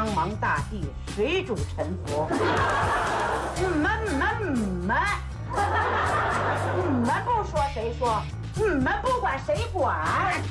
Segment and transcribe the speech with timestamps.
[0.00, 2.26] 苍茫大地，谁主沉浮？
[3.56, 4.96] 你们你们你们，
[6.74, 8.22] 你们不说谁说？
[8.56, 10.42] 你们不管谁管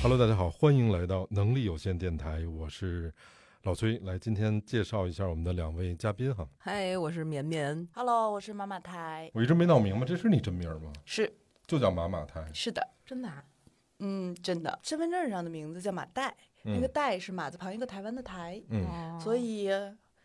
[0.00, 3.12] ？Hello，大家好，欢迎来到能力有限电台，我是
[3.64, 3.98] 老崔。
[4.04, 6.46] 来，今天介绍一下我们的两位嘉宾哈。
[6.58, 7.88] 嗨，我是绵绵。
[7.92, 9.28] Hello，我是妈妈台。
[9.34, 10.92] 我一直没闹明白，这是你真名吗？
[11.04, 11.28] 是
[11.68, 12.50] 就叫马马台。
[12.52, 13.44] 是的，真的、啊？
[14.00, 14.78] 嗯，真的。
[14.82, 19.68] 身份证上的名字叫马代，那个代是马字旁一个台湾的台，嗯，哦所以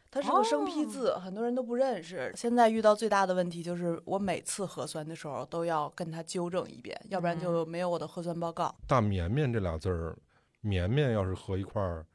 [0.09, 2.31] 它是个生僻字，很多人都不认识。
[2.35, 8.73] 现在遇到最大的问题就是，我每次核酸的时候都要跟他纠正一遍，要不然就没有我的核酸报告。
[8.87, 10.15] 大绵绵这俩字儿，
[10.61, 12.05] 绵绵要是合一块儿，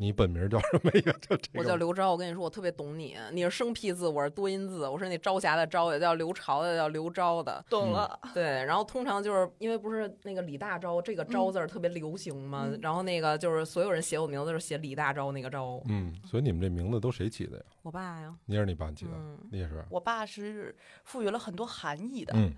[0.00, 1.14] 你本名叫什么呀？
[1.20, 1.58] 就这个。
[1.58, 3.18] 我叫刘钊，我跟你说，我特别懂你。
[3.32, 4.88] 你是生僻字，我是多音字。
[4.88, 7.62] 我是那朝霞的朝，也叫刘朝的，叫刘钊的。
[7.68, 15.82] 懂了，对，然后通常就是因为不是那个李大钊这个钊字儿特别流行嘛，嗯然后那个就是所有人写我名字都是写李大钊那个钊。
[15.84, 17.64] 嗯，所以你们这名字都谁起的呀？
[17.82, 19.84] 我爸呀，你也是你爸起的，嗯你也是。
[19.90, 22.32] 我爸是赋予了很多含义的。
[22.34, 22.54] 嗯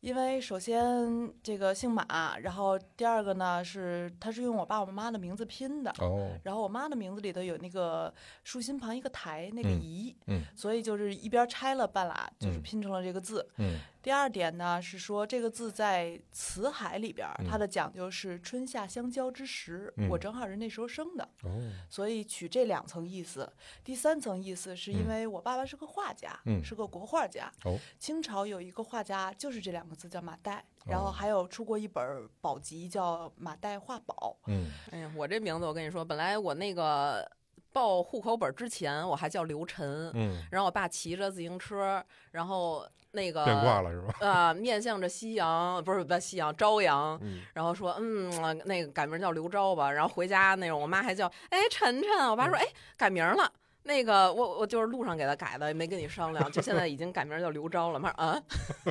[0.00, 8.12] 因为首先这个姓马，然后第二个呢是他是用我爸我妈的名字拼的，哦，然后我妈的名字里头有那个
[8.44, 13.48] 竖心旁一个台，那个嗯，嗯所以就是一边拆了半拉，就是嗯拼成了这个字。
[13.56, 23.52] 嗯第二点呢是说这个字在词海里边，它嗯的讲究是春夏相交之时，嗯我正好是那时候生的，哦，所以取这两层意思。
[23.82, 27.50] 第三层意思是因嗯为我爸爸是个画家，嗯是个国画家。
[27.64, 34.36] 哦清朝有一个画家就是这两个字叫马岱，然哦后还有出过一本宝集叫《马岱画宝》。
[34.46, 37.28] 嗯哎呀，我这名字我跟你说，本来我那个
[37.76, 44.14] 报户口本之前我还叫刘晨，嗯，然后我爸骑着自行车，然后那个变卦了是吧？
[44.26, 48.30] 啊、面向着夕阳，不是不是夕阳，朝阳，嗯然后说，嗯，
[48.64, 49.92] 那个改名叫刘昭吧。
[49.92, 52.30] 然后回家那种，我妈还叫，哎，晨晨。
[52.30, 53.52] 我爸嗯说，哎，改名了。
[53.82, 57.92] 那个我我就是路上给他改的，也没跟你商量，就现在已经改名叫刘钊了。
[57.92, 58.42] 我妈说啊，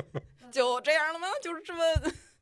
[0.52, 1.26] 就这样了吗？
[1.42, 1.82] 就是这么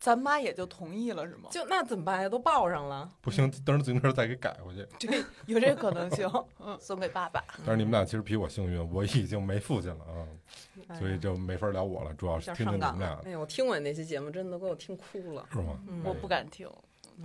[0.05, 1.49] 咱妈也就同意了，是吗？
[1.51, 2.29] 就那怎么办呀？
[2.29, 3.11] 都报上了。
[3.23, 4.87] 不行，等着自行车再给改回去。
[4.99, 7.43] 这有这可能性， 嗯，送给爸爸。
[7.65, 10.29] 但是你们俩其实比我幸运，我已经没父亲了啊，
[10.89, 12.95] 哎所以就没法聊我了，主要是听听上。
[12.95, 15.49] 你们俩，哎呦，我听过你那期节目，真的给我听哭了。
[15.51, 15.79] 是吗？
[15.89, 16.69] 嗯我不敢听，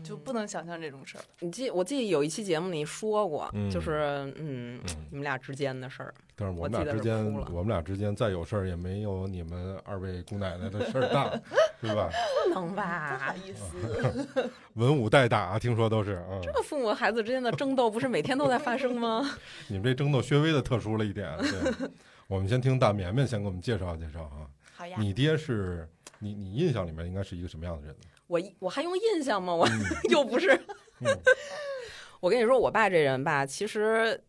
[0.03, 1.23] 就不能想象这种事儿。
[1.39, 6.13] 你记，我记得有一期节目你说过，嗯就是嗯，嗯，你们俩之间的事儿。
[6.35, 11.29] 但是我们俩之间我们俩之间再有事儿也没有你们二位姑奶奶的事儿大，
[11.81, 12.09] 是吧？
[12.45, 13.35] 不能不吧好？
[13.45, 16.39] 意思， 文武代打，听说都是啊。
[16.41, 19.29] 这父母孩子之间的争斗不是每天都在发生吗？
[19.67, 21.29] 你们这争斗稍微的特殊了一点。
[21.39, 21.89] 对，
[22.27, 24.47] 我们先听大绵绵先给我们介绍介绍啊。
[24.73, 24.97] 好呀。
[24.97, 25.89] 你爹是
[26.19, 28.07] 你你印象里面应该是一个什么样的人呢？
[28.29, 29.53] 我我还用印象吗？
[29.53, 29.79] 我嗯
[30.09, 30.53] 又不是。
[31.01, 31.07] 嗯
[32.22, 34.22] 我跟你说，我爸这人吧，其实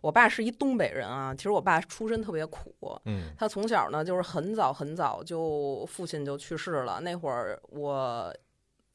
[0.00, 1.32] 我爸是一东北人啊。
[1.34, 7.00] 其实我爸出身特别苦，嗯他从小呢就是很早很早就父亲就去世了。
[7.00, 8.34] 那会儿我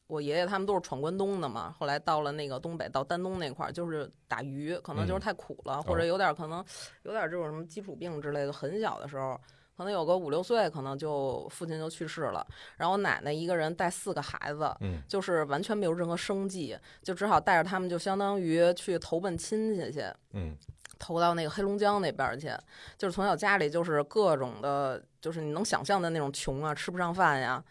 [0.08, 6.66] 我爷爷他们都是闯关东的嘛，后来到了那个东北，到丹东那块儿就是打鱼，可能就是嗯太苦了，或者有点可能
[7.03, 8.52] 有点这种什么基础病之类的。
[8.52, 9.40] 很小的时候。
[9.79, 12.45] 可能有个五六岁，可能就父亲就去世了，
[12.75, 20.03] 然后我奶奶一个人带四个孩子，嗯就是完全没有任何生计，就只好带着他们，就相当于去投奔亲戚去，
[20.34, 20.53] 嗯
[21.00, 22.51] 投到那个黑龙江那边儿去。
[22.97, 27.63] 就是从小家里就是各种的，就是你能想象的那种穷啊，吃不上饭呀，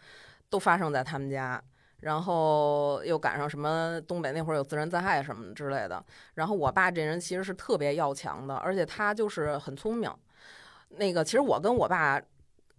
[0.49, 1.63] 都发生在他们家。
[1.99, 6.03] 然后又赶上什么东北那会儿有自然灾害什么之类的。
[6.33, 10.11] 然后我爸这人其实是特别要强的，而且他就是很聪明。
[10.89, 12.21] 那个其实我跟我爸。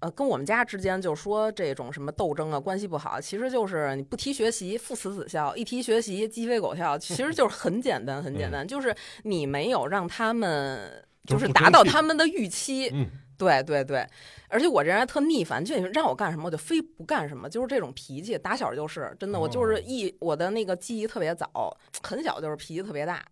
[0.02, 6.96] 呃，跟我们家之间就说这种什么斗争啊，关系不好，其实就是你不提学习，父慈子孝；一提学习，鸡飞狗跳。
[6.96, 12.88] 其实就是很简单，很简单，就是你没有让他们就是达到他们的预期。
[12.94, 13.06] 嗯
[13.36, 14.06] 对对对，
[14.48, 23.22] 而且我这人还特逆反，就你让我干什么我就非不干什么，就是这种脾气，打小就是真的，我就是哦一我的那个记忆特别早，很小就是脾气特别大。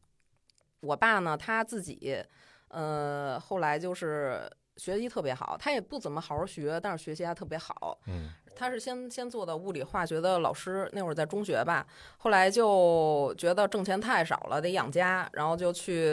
[0.81, 2.23] 我爸呢，他自己，
[2.69, 4.43] 呃，后来就是
[4.78, 7.98] 学习特别好，他也不怎么好好学，但是学习还特别好。
[8.06, 11.86] 嗯他是先先做的物理化学的老师，那会儿在中学吧，
[12.16, 16.12] 后来就觉得挣钱太少了，得养家，然后就去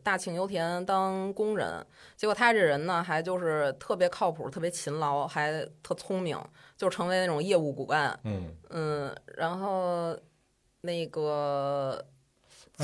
[0.00, 1.84] 大庆油田当工人。
[2.14, 6.38] 结果他这人呢，还就是特别靠谱，特别勤劳，还特聪明，
[6.76, 8.16] 就成为那种业务骨干。
[8.22, 10.16] 嗯嗯，然后
[10.82, 12.06] 那个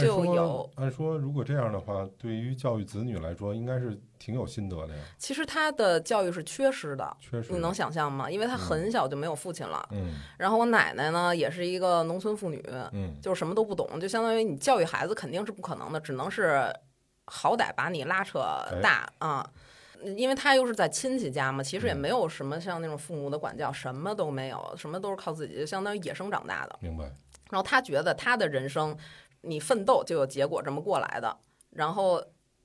[0.03, 5.03] 就有按说，如果这样的话，对于教育子女来说，应该是挺有心得的呀。
[5.19, 8.31] 其实他的教育是缺失的，缺失，你能想象吗？
[8.31, 9.87] 因为他很小就没有父亲了。
[9.93, 12.63] 嗯然后我奶奶呢，也是一个农村妇女，
[12.93, 16.73] 嗯就是什么都不懂，就相当于你教育孩子肯定是不可能的，只能是
[17.27, 18.39] 好歹把你拉扯
[18.83, 19.49] 大啊。
[20.17, 26.79] 因为他又是在亲戚家嘛，其实也嗯没有什么像那种父母的管教，什么都没有，什么都是靠自己，就相当于野生长大的。
[26.81, 27.05] 明白。
[27.51, 28.95] 然后他觉得他的人生，
[29.47, 31.37] 你奋斗就有结果，这么过来的。
[31.71, 32.23] 然后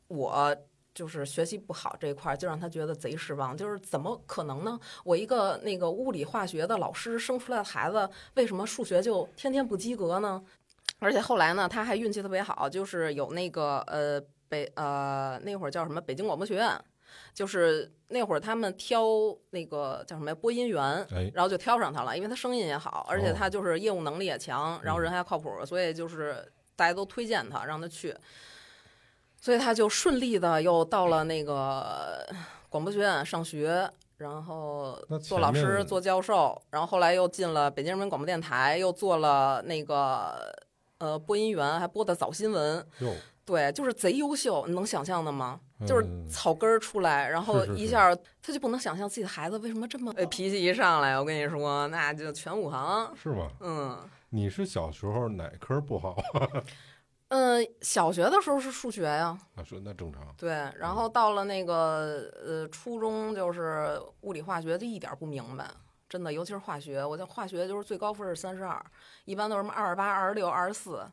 [0.07, 0.55] 我
[0.93, 3.55] 就是学习不好这一块儿，就让他觉得贼失望。
[3.55, 4.79] 就是怎么可能呢？
[5.05, 10.43] 我一个那个物理化学的老师生出来的孩子，为什么数学就天天不及格呢？
[10.99, 16.79] 而且后来呢，他还运气特别好，就是有那个呃北呃那会儿叫什么北京广播学院，
[17.33, 19.05] 就是那会儿他们挑
[19.51, 26.51] 那个叫什么播音员，哎，然后就挑上他了，因为他声音也好，而且哦他就是业务能力也强，然后人还靠谱，所以就是
[26.81, 28.11] 大家都推荐他，让他去，
[29.39, 32.27] 所以他就顺利的又到了那个
[32.69, 33.87] 广播学院上学，
[34.17, 40.51] 然后做老师、做教授，然后后来又进了北京人民广播电台，又做了那个
[40.97, 43.13] 呃播音员，还播的早新闻，哟，
[43.45, 45.59] 对，就是贼优秀，你能想象的吗？
[45.85, 53.13] 就是嗯草根儿出来，然后一下他就不能想象自己的孩子为什么这么呃脾气一上来，我跟你说，那就全武行。
[53.21, 53.47] 是吗？
[53.59, 56.15] 嗯你是小时候哪科不好
[57.27, 59.63] 嗯， 小学的时候是数学呀，啊？
[59.63, 60.33] 说那正常。
[60.37, 65.69] 对，然后到了那个呃初中就是物理化学就一点儿不明白。
[66.07, 68.81] 真的，尤其是化学，我在化学就是最高分是三十二，
[69.25, 71.05] 一般都是什么二十八、二十六、二十四，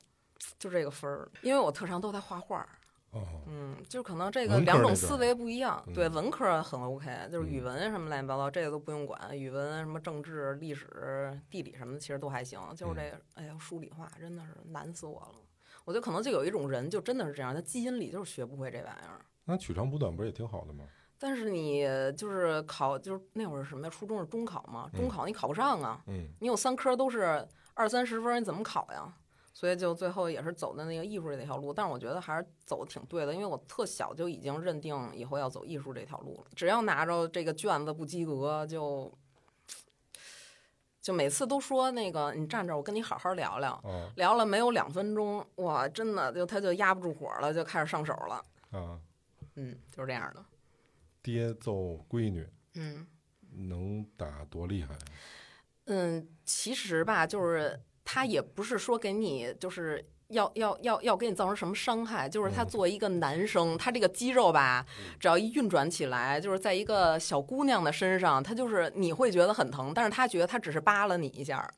[0.58, 1.28] 就这个分儿。
[1.42, 2.68] 因为我特长都在画画，
[3.10, 5.82] 哦，嗯，就可能这个两种思维不一样。
[5.94, 9.38] 对，嗯文科很 OK，就是语嗯文什么乱七八糟，这个都不用管。
[9.38, 12.60] 语文什么政治、历史、地理什么的，其实都还行。
[12.76, 15.34] 就是这嗯个，哎呀，数理化真的是难死我了。
[15.84, 19.24] 我觉得可能就有一种人，就真的是这样，他基因里就是学不会这玩意儿。
[19.46, 20.84] 那取长补短不是也挺好的吗？
[21.18, 21.84] 但是你
[22.16, 23.90] 就是考，就是那会儿什么呀？
[23.90, 29.10] 初中是中考嘛，中嗯考你考不上啊，嗯你有三科都是二三十分，你怎么考呀？
[29.58, 36.50] 所以就最后也是走的那个艺术这条路，但是我觉得还是走的挺对的，因为我特小就已经认定以后要走艺术这条路了。
[36.54, 39.12] 只要拿着这个卷子不及格，就
[41.02, 43.72] 就每次都说那个你站这儿，我跟你好好聊聊。
[43.82, 48.44] 哦聊了没有两分钟，哇，真的就他就压不住火了，就开始上手了。
[48.70, 49.00] 啊，
[49.56, 50.44] 嗯，就是这样的。
[51.20, 53.04] 爹揍闺女嗯
[53.50, 54.98] 能打多厉害啊？
[55.86, 64.82] 嗯，其实吧，就是他也不是说给你就是要要要要给你造成什么伤害，就是他嗯作为一个男生，他这个肌肉吧，
[65.20, 71.70] 只要一运转起来，就是在一个小姑娘的身上，他就是你会觉得很疼，但是他觉得他只是扒了你一下儿。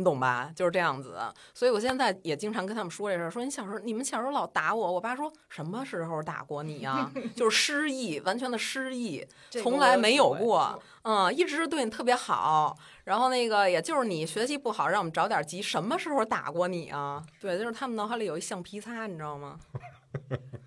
[0.00, 0.50] 你懂吧？
[0.56, 1.16] 就是这样子，
[1.54, 10.82] 所以我现在也经常跟他们说这事儿，说你小时候你们小时候老打我，我爸说什么时候打过你啊、 就是失忆，完全的失忆，从来没有过。
[11.02, 17.22] 嗯，一直对你特别好，然后那个也就是你学习不好，让我们着点急，什么时候打过你啊？
[17.40, 19.58] 对，就是他们脑海里有一橡皮擦，你知道吗？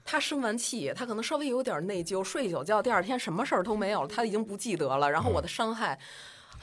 [0.06, 5.10] 他生完气，他可能稍微有点内疚，睡一宿觉，第二天什么事儿都没有了，他已经不记得了。
[5.10, 5.98] 然后我的伤害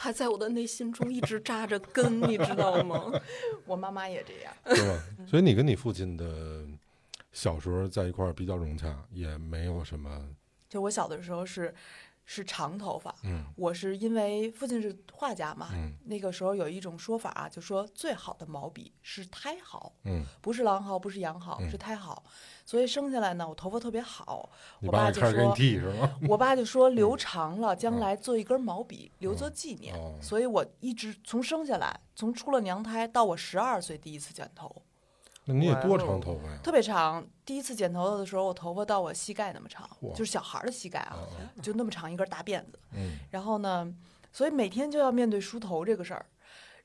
[0.03, 3.13] 还在我的内心中一直扎着根，你知道吗？
[3.67, 4.55] 我妈妈也这样。
[4.75, 5.03] 是吧？
[5.29, 6.65] 所以你跟你父亲的
[7.33, 10.27] 小时候在一块儿比较融洽，也没有什么
[10.71, 11.75] 就我小的时候是
[12.33, 13.45] 是长头发，嗯。
[13.57, 15.93] 我是因为父亲是画家嘛，嗯。
[16.05, 21.69] 那个时候有一种说法啊，就说最好的毛笔是胎毫，嗯，不是狼毫，不是羊毫，嗯。
[21.69, 22.23] 是胎毫。
[22.65, 24.49] 所以生下来呢，我头发特别好，
[24.81, 26.17] 我爸就说剃是吗？
[26.29, 29.97] 我爸就说留长了，将来做一根毛笔，留作纪念。
[29.97, 34.71] 嗯所以我一直从生下来，从出了娘胎到我十二岁第一次剪头，
[35.53, 36.59] 那你也多长头发呀？
[36.63, 37.27] 特别长。
[37.45, 42.79] 第一次剪头发的时候，我头发到我膝盖那么长，就是小孩儿的膝盖啊，啊啊就那么长一根大辫子。
[42.95, 43.93] 嗯然后呢，
[44.33, 46.25] 所以每天就要面对梳头这个事儿。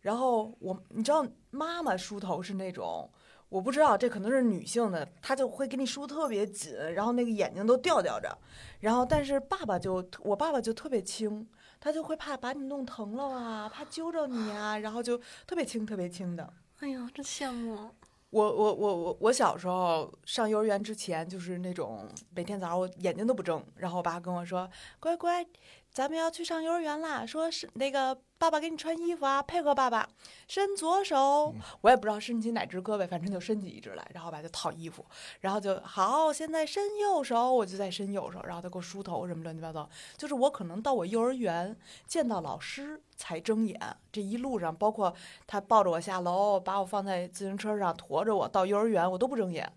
[0.01, 3.09] 然后我，你知道，妈妈梳头是那种，
[3.49, 8.37] 我不知道，这可能是女性的，她就会给你梳特别紧，然后那个眼睛都吊吊着。
[8.79, 11.47] 然后，但是爸爸就，我爸爸就特别轻，
[11.79, 15.17] 他就会怕把你弄疼了啊，怕揪着你啊，然后就
[15.47, 16.53] 特别轻，特别轻的。
[16.81, 17.89] 哎呀，真羡慕。
[18.35, 25.45] 我我我我我小时候上幼儿园之前，就是那种每天早上我眼睛都不睁，然后我爸跟我说：“乖乖，
[25.89, 30.07] 咱们要去上幼儿园啦，说是那个爸爸给你穿衣服啊，配合爸爸，
[30.47, 35.05] 伸左手，我也不知道伸起哪只胳膊，反正就伸起一只来，然后吧就套衣服，
[35.39, 41.75] 然后就好，现在伸右手，我就在伸右手，然后他给我梳头什么乱七八糟，就是我可能到我幼儿园
[42.05, 43.79] 见到老师才睁眼，
[44.11, 45.15] 这一路上包括
[45.47, 49.71] 他抱着我下楼，把我放在自行车上驮着我到幼儿园，我都不睁眼。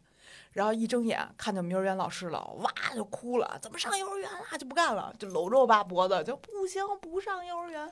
[0.52, 4.58] 然后一睁眼看见我们幼儿园老师了，哇就哭了，怎么上幼儿园啦？
[4.58, 7.88] 就不干了，就搂着我爸脖子，就不行，不上幼儿园。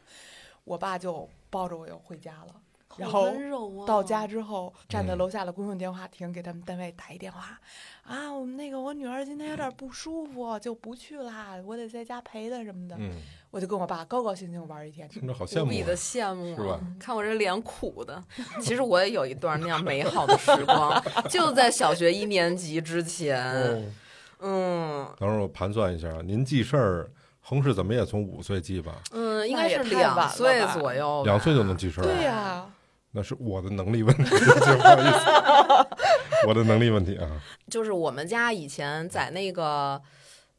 [0.66, 2.54] 我爸就抱着我又回家了。
[2.96, 3.30] 然后
[3.86, 7.58] 到家之后，站在嗯楼下的公用电话亭给他们单位打一电话，
[8.04, 12.96] 啊，我们那个我女儿今天有点不舒服，就不去啦，我得在家陪她什么的。
[12.98, 13.10] 嗯，
[13.50, 15.06] 我就跟我爸高高兴兴玩一天。
[15.10, 15.94] 听着好羡慕啊无比的。
[15.94, 16.80] 羡慕是吧啊！
[16.98, 18.24] 看我这脸苦的，
[18.62, 23.44] 其实我也有一段那样美好的时光，就在小学一年级之前。
[23.44, 23.92] 哦，
[24.40, 27.10] 嗯等会儿我盘算一下啊，您记事儿，
[27.48, 28.94] 横是怎么也从五岁记吧？
[29.12, 32.04] 嗯，应该是两岁左右，两岁就能记事儿？
[32.04, 32.66] 对呀、
[33.12, 37.40] 那是我的能力问题， 不好意思，我的能力问题啊。
[37.70, 40.00] 就是我们家以前在那个。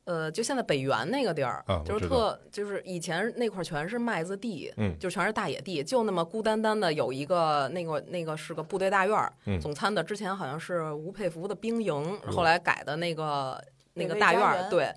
[0.06, 13.62] 呃，就现在北园那个地儿，啊就是特，就是以前那块儿全是麦子地，嗯就全是大野地，就那么孤单单的有一个那个那个是个部队大院儿，嗯总参的之前好像是吴佩孚的兵营，后来改的那个
[13.96, 14.90] 那个大院儿，对。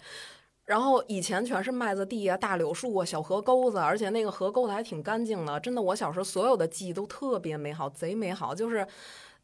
[0.71, 5.59] 然后以前全是麦子地啊、大柳树啊、小河沟子，而且那个河沟子还挺干净的。
[5.59, 8.55] 真的，我小时候所有的记忆都特别美好，贼美好。
[8.55, 8.87] 就是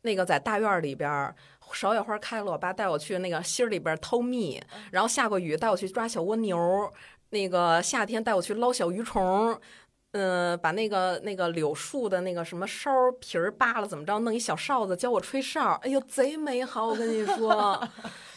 [0.02, 1.34] 那个在大院儿里边儿，
[1.72, 6.92] 芍药花开了，我爸带我去那个心儿里边儿偷蜜，然后下过雨带我去抓小蜗牛儿，
[7.30, 9.60] 那个夏天带我去捞小鱼虫儿。
[10.12, 16.86] 嗯，把那个那个柳树的那个什么梢儿皮儿扒了，怎么着，弄一小哨子教我吹哨儿，哎呦，贼美好！
[16.86, 17.78] 我跟你说，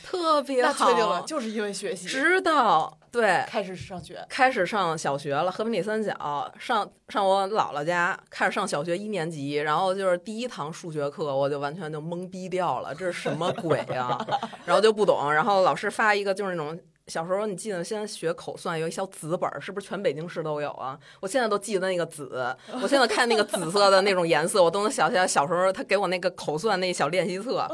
[0.10, 0.90] 特别那好。
[0.90, 4.26] 确定了，就是因为学习，直到对开始上学。
[4.28, 14.18] 开始上小学了，和平里三小上上我姥姥家，开始上小学一年级，然后就是第一堂数学课，我就完全就懵逼掉了，这是什么鬼啊、
[14.66, 16.80] 然后就不懂，然后老师发一个就是那种。
[17.08, 20.96] 小时候你记得先学口算有一小紫本儿，是不是全北京市都有啊？
[21.20, 27.68] 我现在都记得那个紫， 我现在看那个紫色的那种颜色，我都能想起来小时候他给我那个口算那小练习册，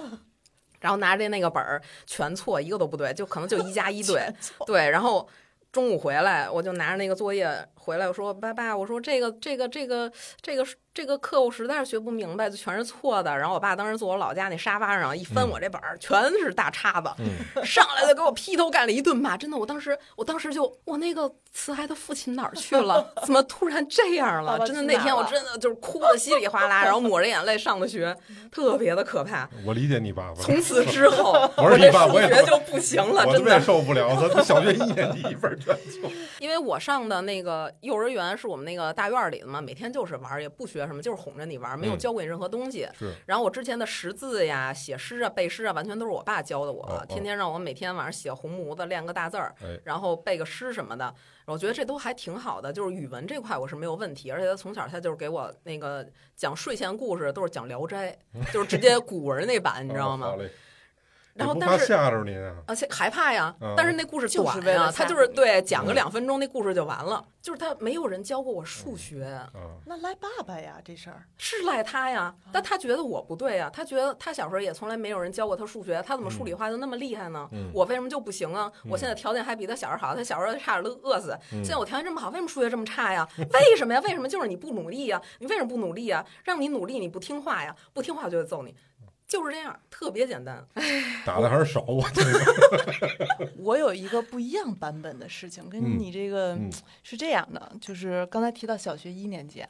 [0.85, 4.31] 然后拿着那个本儿全错，一个都不对，就可能就一加一对，
[4.67, 5.27] 对，然后
[5.71, 7.47] 中午回来，我就拿着那个作业
[7.85, 10.11] 回来，我说爸爸，我说这个这个这个
[10.41, 13.37] 这个这个课我实在是学不明白，就全是错的。
[13.37, 17.29] 然后我爸当时坐我老家那沙发上一翻嗯我这本儿，全是大叉子，嗯，
[17.63, 19.37] 上来就给我劈头盖脸一顿骂。
[19.37, 23.13] 真的，我当时我当时就我那个慈爱的父亲哪儿去了？
[23.23, 24.57] 怎么突然这样了？
[24.65, 28.15] 真的那天我真的就是哭的稀里哗啦，然后抹着眼泪上的学，
[28.51, 29.47] 特别的可怕。
[29.63, 30.41] 我理解你爸爸。
[30.41, 33.59] 从此之后， 我是这你爸我也数学就不行了，真的。
[33.61, 36.09] 受不了，他小学一年级一本卷就。
[36.39, 42.87] 因为我上的那个幼儿园是我们那个大院儿里的嘛，每天就是玩儿，也不学什么，就是哄着你玩儿，没有嗯教过你任何东西。
[42.93, 51.13] 是，然后我之前的识字呀、写诗啊、背诗啊，完全都是我爸教的我，天天让我每天晚上写红模子、练个大字儿，哎，然后背个诗什么的。
[51.45, 56.03] 我觉得这都还挺好的，就是语文这块我是没有问题，而且他从小他就是给我那个
[56.35, 58.17] 讲睡前故事，都是讲《聊斋》，
[58.51, 60.35] 就是直接古文那版，你知道吗。
[61.35, 62.55] 然后但是吓着您啊？
[62.65, 67.23] 而且害怕呀嗯，但是那故事就是短呀，他就是对讲个嗯两分钟，那故事就完了。
[67.41, 69.51] 就是他没有人教过我数学，啊，
[69.85, 77.47] 那赖爸爸呀，这事儿是赖他呀，但他觉得我不对呀，他觉得他小时候也从来没有人教过他数学，他怎么数理化就那么厉害呢？
[77.51, 78.71] 嗯我为什么就不行啊？
[78.85, 83.27] 嗯我现在条件还比他小时候好，他小时候差点都饿死，嗯现在我条件这么好，为什么数学这么差呀？
[83.37, 83.99] 为什么呀？
[84.05, 85.21] 为什么就是你不努力呀？
[85.39, 86.25] 你为什么不努力呀？
[86.45, 87.75] 让你努力你不听话呀？
[87.93, 88.73] 不听话我就得揍你。
[89.27, 90.65] 就是这样，特别简单。
[91.25, 93.51] 打的还是少，我这个。
[93.57, 99.69] 我有一个不一样版本的事情，嗯跟你这个嗯是这样的，就是刚才提到小学一年级啊，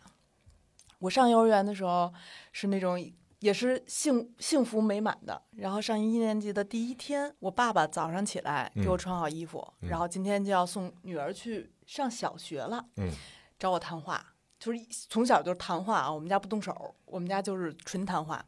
[0.99, 2.13] 我上幼儿园的时候
[2.51, 2.99] 是那种
[3.39, 5.41] 也是幸幸福美满的。
[5.55, 13.09] 然后上一年级的第一天，我爸爸早上起来给我嗯穿好衣服，嗯然后今天就要送女儿去上小学了，嗯
[13.57, 18.45] 找我谈话，就是从小就是谈话啊，我们家不动手，我们家就是纯谈话。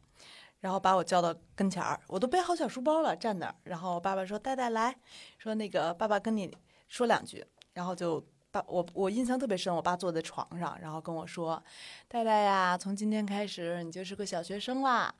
[0.60, 3.54] 然后把我叫到跟前儿，我都背好小书包了，站那儿。
[3.64, 4.96] 然后爸爸说：“戴戴来
[5.38, 6.56] 说那个爸爸跟你
[6.88, 11.62] 说两句。”然后就爸我我印象特别深，我爸坐在床上，然后跟我说
[12.08, 15.14] ：“戴戴呀，从今天开始你就是个小学生啦。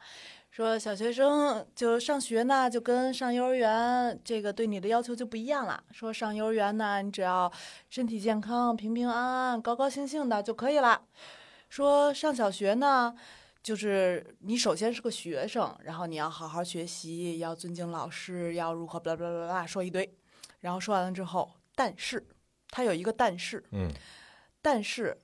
[0.50, 5.84] 说小学生就上学呢，就跟上幼儿园这个对你的要求就不一样了。
[5.92, 7.52] 说上幼儿园呢，你只要
[7.90, 11.02] 身体健康、平平安安、高高兴兴的就可以了。
[11.68, 13.14] 说上小学呢，
[13.62, 20.16] 就是你首先是个学生，然后你要好好学习，要尊敬老师，要如何巴拉巴拉巴拉说一堆，
[20.60, 22.26] 然后说完了之后，但是
[22.70, 23.92] 他有一个但是，嗯
[24.62, 25.18] 但是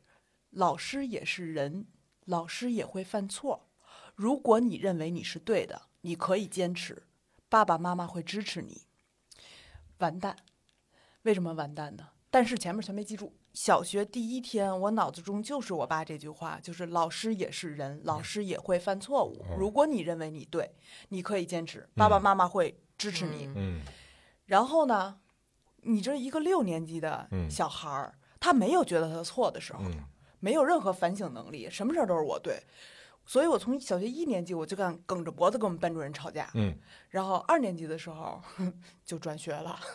[0.50, 1.86] 老师也是人，
[2.26, 3.68] 老师也会犯错。
[4.14, 7.02] 如果你认为你是对的，你可以坚持，
[7.48, 8.82] 爸爸妈妈会支持你。
[9.98, 10.36] 完蛋，
[11.22, 12.10] 为什么完蛋呢？
[12.30, 13.32] 但是前面全没记住。
[13.54, 19.40] 小学第一天，我脑子中就是我爸这句话，就是老师也是人，老师也会犯错误。
[19.48, 20.68] 哦如果你认为你对，
[21.10, 23.46] 你可以坚持，爸爸妈妈会支持你。
[23.46, 23.80] 嗯嗯
[24.46, 25.20] 然后呢，
[25.82, 30.04] 你这一个六年级的嗯小孩儿，他没有觉得他错的时候，嗯
[30.40, 32.60] 没有任何反省能力，什么事儿都是我对。
[33.24, 36.76] 所以我从小学一年级我就敢梗着脖子跟我们班主任吵架，嗯，
[37.08, 38.42] 然后二年级的时候
[39.06, 39.78] 就转学了。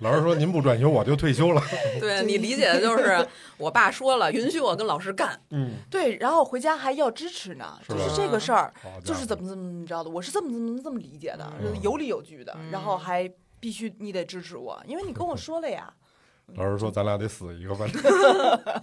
[0.00, 1.62] 老师说您不转学我就退休了。
[2.00, 3.26] 对你理解的就是
[3.56, 5.38] 我爸说了，允许我跟老师干。
[5.50, 8.72] 嗯，对，然后回家还要支持呢，就是这个事儿，
[9.04, 15.92] 就是怎么怎么怎么着的，我是这么怎么这么理解的，嗯有理有据的，然后还必须你得支持我，因为你跟我说了呀。
[16.56, 18.02] 老师说咱俩得死一个， 反正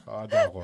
[0.06, 0.64] 好家伙，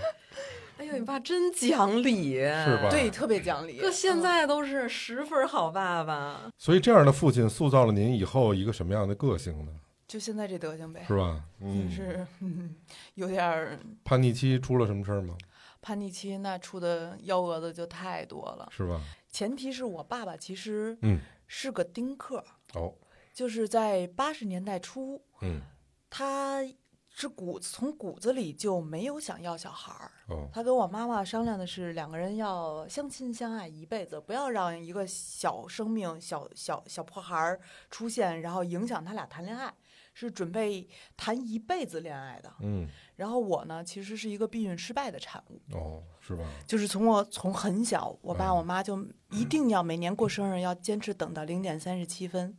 [0.77, 2.89] 哎呦，你爸真讲理，是吧？
[2.89, 3.77] 对，特别讲理。
[3.77, 6.39] 搁现在都是十分好爸爸。
[6.57, 9.71] 所以这样的父亲塑造了您以后一个什么样的个性呢？
[10.07, 11.43] 就现在这德行呗，是吧？
[11.59, 12.75] 就嗯，是嗯
[13.15, 15.35] 有点儿叛逆期出了什么事儿吗？
[15.81, 18.67] 叛逆期，那出的幺蛾子就太多了。
[18.71, 19.01] 是吧？
[19.29, 22.43] 前提是我爸爸其实嗯，是个丁克，
[22.73, 22.93] 哦，
[23.33, 25.61] 就是在八十年代初，嗯，
[26.09, 26.61] 他
[27.09, 30.11] 是骨从骨子里就没有想要小孩儿。
[30.29, 39.73] 哦，他跟我妈妈商量的是，两个人要相亲相爱一辈子，不要让一个小生命、小小小破孩儿出现，然后影响他俩谈恋爱，
[40.13, 42.53] 是准备谈一辈子恋爱的。
[42.61, 46.43] 嗯，然后我呢，其实是一个避孕失败的产物，哦，是吧？
[46.65, 48.97] 就是从我从很小，我爸嗯我妈就
[49.31, 52.55] 一定要每年过生日要坚持等到零点三十七分。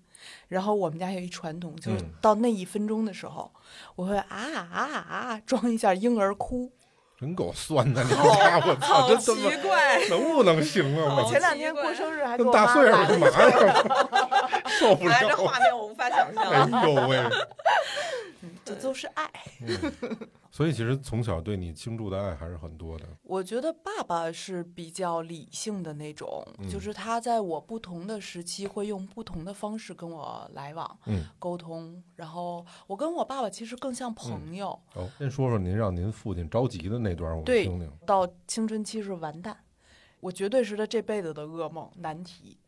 [0.49, 3.53] 然后我们家有一传统，就是嗯到那一分钟的时候，
[3.95, 6.73] 我会啊啊啊装一下婴儿哭。
[7.19, 11.15] 真够酸的，你们 家我操，真他妈奇怪，能不能行啊？
[11.17, 14.61] 我我前两天过生日还大岁数买干了嘛呀？
[14.79, 15.37] 受不了，这了！
[15.37, 16.45] 画面我无法想象。
[16.45, 17.19] 哎呦喂！
[18.65, 19.31] 这都是爱。
[19.61, 19.93] 嗯
[20.51, 23.05] 所以其实从小对你倾注的爱还是很多的。
[23.25, 32.01] 我觉得爸爸是比较理性的那种，嗯就是他在我不同的时期会用不同的方式跟我来往、嗯，沟通。
[32.15, 34.69] 然后我跟我爸爸其实更像朋友。
[34.95, 37.91] 哦，先说说您让您父亲着急的那段，我听听。
[38.07, 39.59] 到青春期是完蛋，
[40.21, 42.59] 我绝对是他这辈子的噩梦难题。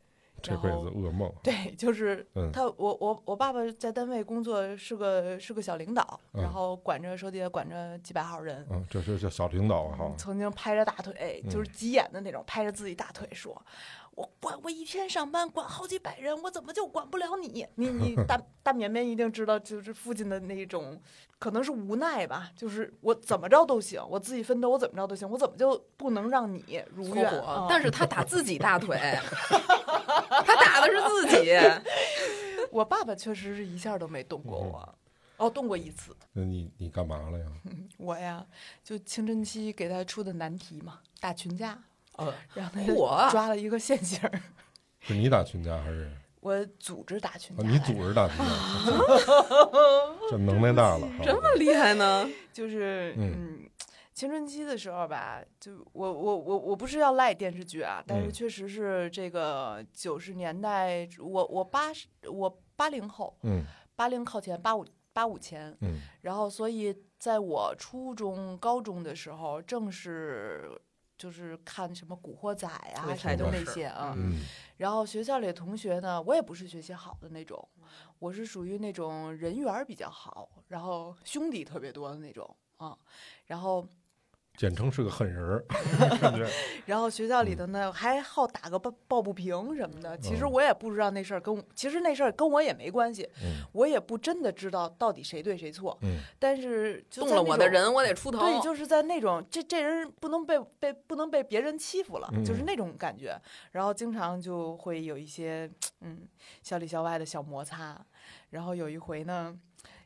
[0.42, 1.32] 这辈子噩梦。
[1.42, 8.66] 对，就是嗯他，我我我爸爸在单位工作是个是个小领导，嗯然后管着手底下管着几百号人。
[8.70, 10.14] 嗯，这是叫小领导啊哈。
[10.16, 13.60] 曾经拍着大腿，嗯就是急眼的那种，拍着自己大腿说
[14.16, 17.66] ：“我管我一天上班管好几百人，我怎么就管不了你？
[17.76, 20.98] 你 你大大绵绵一定知道，就是父亲的那种，
[21.38, 27.30] 可能是无奈吧，就是我怎么着都行，我自己奋斗，我怎么着都行，我怎么就不能让你如愿？
[27.68, 31.52] 但是他打自己大腿，他打的是自己。
[32.72, 34.94] 我爸爸确实是一下都没动过嗯我，
[35.36, 36.16] 哦，动过一次。
[36.32, 37.46] 那你你干嘛了呀？
[37.96, 38.44] 我呀，
[38.82, 41.78] 就青春期给他出的难题嘛，打群架，
[42.16, 44.40] 呃，让他我抓了一个现行儿。
[45.00, 46.10] 是你打群架还是？
[46.40, 48.44] 我组织打群架啊，你组织打群架，
[50.30, 51.08] 这能耐大了。
[51.24, 52.28] 这么厉害呢？
[52.52, 53.32] 就是嗯
[53.64, 53.70] 嗯，
[54.14, 63.64] 青春期的时候吧，就我我我我不是要赖电视剧啊，但是嗯确实是这个九十年代，我我八十我八零后，嗯
[63.96, 70.70] 八零靠前，八五八五前，嗯然后所以在我初中、高中的时候，正是。
[71.16, 74.40] 就是看什么《古惑仔》啊，对什么的那些啊，嗯
[74.76, 77.66] 然后学校里的同学呢，我也不是学习好的那种，
[78.18, 82.96] 我是属于那种人缘比较好，然后兄弟特别多的那种啊。
[83.46, 83.86] 然后，
[84.56, 85.64] 简称是个狠人儿，
[86.20, 86.46] 感觉。
[86.86, 90.16] 然后学校里头呢还好打个抱抱不平什么的。
[90.18, 95.96] 其实嗯我也不知道那事儿跟，其实那事儿跟我也没关系，嗯我也不真的知道到底谁对谁错。
[96.02, 98.38] 嗯但是动了我的人，我得出头。
[98.38, 103.38] 对，就是在那种这这人不能被被不能被别人欺负了，就是嗯那种感觉。
[103.72, 106.26] 然后经常就会有一些嗯
[106.62, 108.00] 小里小外的小摩擦。
[108.50, 109.54] 然后有一回呢，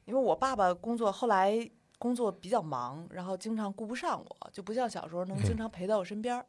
[0.06, 6.46] 因为我爸爸工作后来工作比较忙，然后经常顾不上我，就不像小时候能经嗯常陪在我身边儿。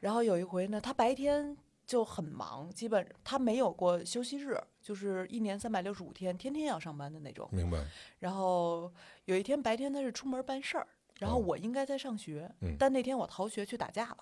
[0.00, 7.48] 然后有一回呢，他白天就很忙，基本他没有过休息日，就是一年三百六十五天，天天要上班的那种。
[7.50, 7.82] 明白。
[8.18, 8.92] 然后
[9.24, 10.86] 有一天白天他是出门办事儿，
[11.18, 14.18] 然后哦我应该在上学，嗯但那天我逃学去打架了。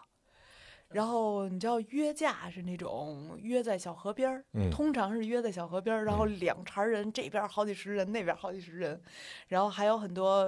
[0.93, 9.01] 然后你知道约架是那种约在小河边儿，嗯通常是约在小河边儿，然后两茬人，这边好几十人，那边好几十人，
[9.49, 10.47] 然后还有很多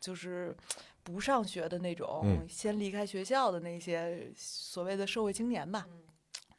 [0.00, 0.54] 就是
[1.02, 5.86] 不上学的那种，嗯先离开学校的那些所谓的社会青年吧。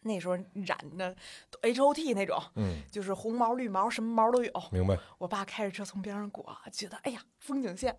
[0.01, 1.15] 那时候染的
[1.61, 4.51] H O T 那种，嗯，就是红毛绿毛什么毛都有。
[4.71, 4.97] 明白。
[5.17, 7.95] 我爸开着车从边上过，觉得哎呀风景线，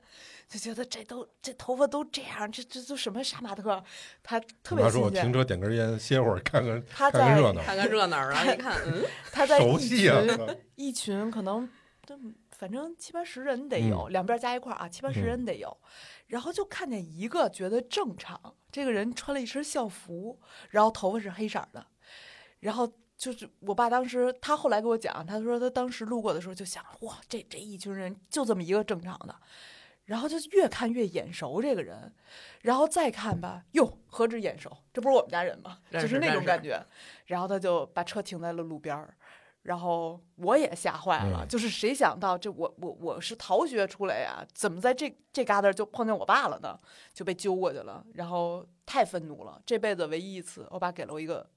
[0.48, 3.82] 就觉得这都这头发都这样，这这都什么杀马特，
[4.22, 5.10] 他特别你妈说我。
[5.10, 10.20] 停车点根烟，歇会儿看看他在看看热闹，看看热闹，然后一看，嗯， 他在一熟悉啊！
[10.22, 11.68] 群一群可能
[12.04, 12.18] 都
[12.50, 15.76] 反正七八十人得有，两边加一块儿啊，七八十嗯人得有。
[16.26, 21.86] 然后就看见一个觉得正常，这个人穿了一身校服，然后头发是黑色的，
[22.62, 22.90] 然后。
[23.14, 29.36] 就是我爸当时，他后来给我讲，他说他当时路过的时候就想，哇，这这一群人就这么一个正常的，
[30.06, 32.12] 然后就越看越眼熟这个人，
[32.62, 35.78] 然后再看吧，哟，何止眼熟，这不是我们家人吗？
[35.92, 36.84] 就是那种感觉。
[37.26, 39.14] 然后他就把车停在了路边儿，
[39.62, 46.76] 然后我也吓坏了，嗯就是谁想到这我我我是逃学出来呀，怎么在这这旮瘩就碰见我爸了呢？
[47.14, 51.48] 就被揪过去了，然后太愤怒了，这辈子唯一一次，我爸给了我一个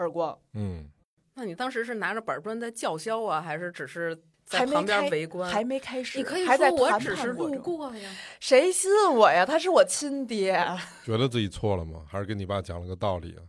[0.00, 0.88] 耳光，嗯，
[1.34, 5.50] 那你当时是拿着板砖在叫嚣啊，还是只是在旁边围观？
[5.50, 8.10] 还没开始，你可以说我只是路过呀。
[8.40, 9.44] 谁信我呀？
[9.44, 10.66] 他是我亲爹。
[11.04, 12.04] 觉得自己错了吗？
[12.08, 13.44] 还是跟你爸讲了个道理啊？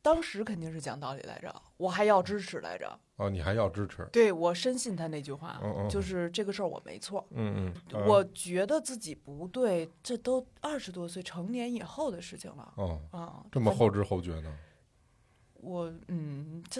[0.00, 2.98] 当时肯定是讲道理来着，我还要支持来着。
[3.16, 4.08] 哦，你还要支持？
[4.12, 7.26] 对我深信他那句话，就是这个事儿我没错。
[7.32, 13.42] 嗯嗯，呃我觉得自己不对，这都二十多岁成年以后的事情了哦，啊。
[13.42, 14.56] 反这么后知后觉呢？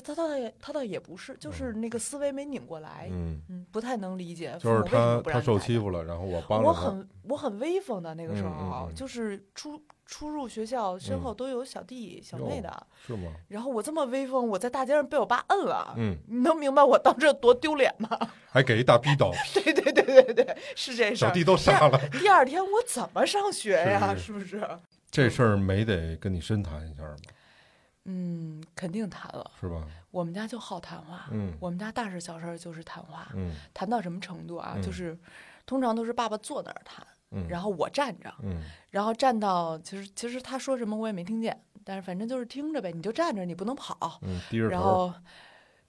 [0.01, 4.57] 他倒也他倒也不是，就是那个思维没拧过来，嗯，嗯，不太能理解。
[4.61, 6.87] 就是他他受欺负了，然后我帮我着他。
[6.87, 13.31] 很我很威风的那个时候，嗯嗯嗯就是出出入学校身后都有小弟小妹的，是吗？
[13.49, 18.09] 然后我这么威风，我在大街上被我爸摁了，嗯，你能明白我当时多丢脸吗？
[18.51, 21.29] 还给一大逼斗，对对对对对，是这事儿。
[21.29, 21.99] 小弟都傻了。
[22.13, 24.15] 第二天我怎么上学呀？
[24.17, 24.67] 是是不是？
[25.11, 27.17] 这事儿没得跟你深谈一下吗？
[28.11, 29.51] 嗯，肯定谈了。
[29.61, 29.87] 是吧？
[30.11, 34.73] 我们家就好谈话，嗯我们家大事小事就是谈话，嗯谈到什么程度啊？
[34.77, 35.17] 嗯就是
[35.67, 44.19] 通常都是爸爸坐那儿谈，嗯，然后我站着，嗯然后站到其实其实他说什么我也没听见，但是反正就是听着呗，你就站着，你不能跑。
[44.23, 45.13] 嗯，低着头，然后，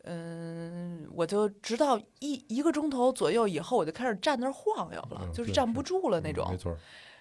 [0.04, 6.46] 嗯，我就直到一一个钟头左右以后，我就开始站那儿晃悠了，嗯就是站不住了那种。
[6.50, 6.78] 嗯没错儿。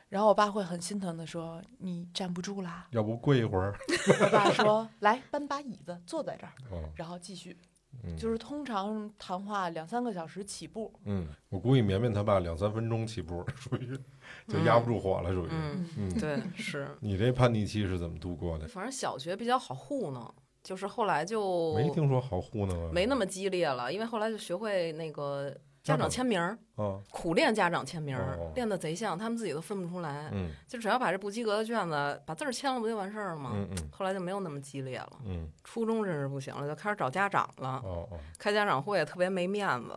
[0.08, 2.88] 然后我爸会很心疼的说：“你站不住啦。
[2.92, 3.78] 要不跪一会儿？”
[4.20, 7.56] 我爸说：“来，搬把椅子坐在这儿，哦，然后继续。”
[8.04, 10.92] 嗯就是通常谈话两三个小时起步。
[11.04, 13.98] 嗯，我估计绵绵他爸两三分钟起步，属于
[14.46, 15.48] 就压不住火了，属于。
[15.50, 16.86] 嗯，嗯，对，是。
[17.00, 18.68] 你这叛逆期是怎么度过的？
[18.68, 25.56] 反正小学比较好糊弄，就是后来就没听说好糊弄啊，没那么激烈了，因为后来就学会那个
[25.88, 30.28] 家家长长签名儿，啊，苦练家长签名儿哦，练的贼像，他们自己都分不出来。
[30.32, 33.52] 嗯就只要把这不及格的卷子把字儿签了，不就完事儿了吗？
[33.54, 35.12] 嗯嗯后来就没有那么激烈了。
[35.24, 39.94] 嗯，初中真是不行了，就开始找家长了，哦哦，开家长会特别没面子。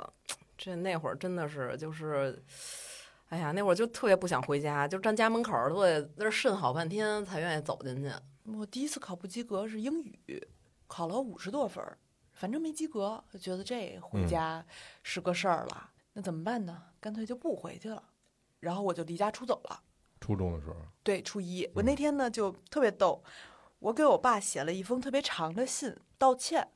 [0.57, 2.41] 这那会儿真的是就是，
[3.29, 8.11] 哎呀，那会儿就特别不想回家，就站家门口儿都得在那儿慎好半天才愿意走进去。
[8.57, 10.47] 我第一次考不及格是英语，
[10.87, 11.97] 考了五十多分儿，
[12.41, 14.27] 反正没及格，就觉得这回嗯。
[14.27, 14.65] 家
[15.03, 15.91] 是个事儿了。
[16.13, 16.81] 那怎么办呢？
[16.99, 18.01] 干脆就不回去了，
[18.59, 19.83] 然后我就离家出走了。
[20.19, 21.85] 初中的时候，对，初一，我嗯。
[21.85, 23.23] 那天呢就特别逗，
[23.77, 26.67] 我给我爸写了一封特别长的信道歉，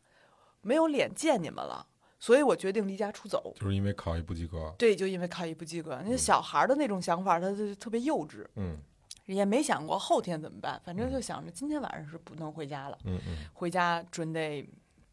[0.62, 1.88] 没有脸见你们了，
[2.20, 3.52] 所以我决定离家出走。
[3.56, 8.78] 就是因为考一不及格，对，就因为考一不及格，那小孩儿的那种想法，他就特别幼稚，嗯。
[9.26, 14.64] 也没想过后天怎么办，反正就想着今天晚上是不能回家了，嗯嗯，回家准得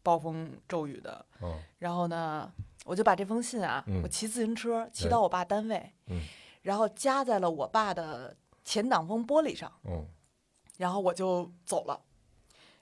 [0.03, 1.25] 暴风骤雨的。
[1.39, 2.51] 哦，然后呢，
[2.85, 6.19] 我就把这封信啊，嗯我骑自行车骑哎到我爸单位，嗯
[6.61, 10.05] 然后夹在了我爸的前挡风玻璃上，哦，
[10.77, 11.99] 然后我就走了。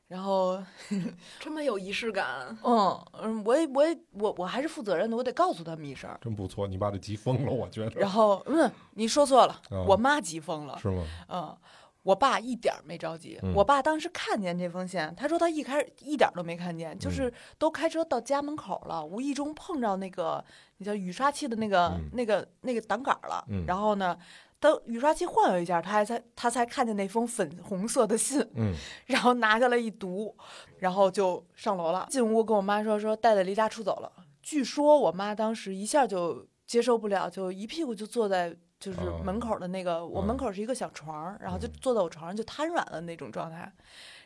[0.07, 0.61] 然后，
[1.39, 6.13] 这么有仪式感，嗯嗯，我也我也我我还是负责任的，我得告诉他们一声。
[6.19, 10.77] 真不错，你爸这急疯了，我觉得，然后，嗯，你说错了，哦我妈急疯了。
[10.79, 11.03] 是吗？
[11.29, 11.57] 嗯，
[12.03, 13.39] 我爸一点儿没着急。
[13.43, 20.43] 嗯我爸当时看见这封信，他说他一开始一点儿都没看见，嗯就是都开车到家门口了，无意中碰着那个
[20.77, 23.45] 你叫雨刷器的那个、嗯那个那个挡杆儿了。
[23.49, 24.17] 嗯然后呢，
[24.59, 28.73] 等雨刷器晃悠一下，他还才他才看见那封粉红色的信，嗯
[29.05, 30.35] 然后拿下来一读，
[30.79, 32.07] 然后就上楼了。
[32.09, 34.11] 进屋跟我妈说说戴戴离家出走了。
[34.41, 43.71] 据说我妈当时一下就接受不了，就一屁股就坐在就是哦门口的那个，我门嗯口是一个小床儿，然后就嗯坐在我床上就瘫软了那种状态。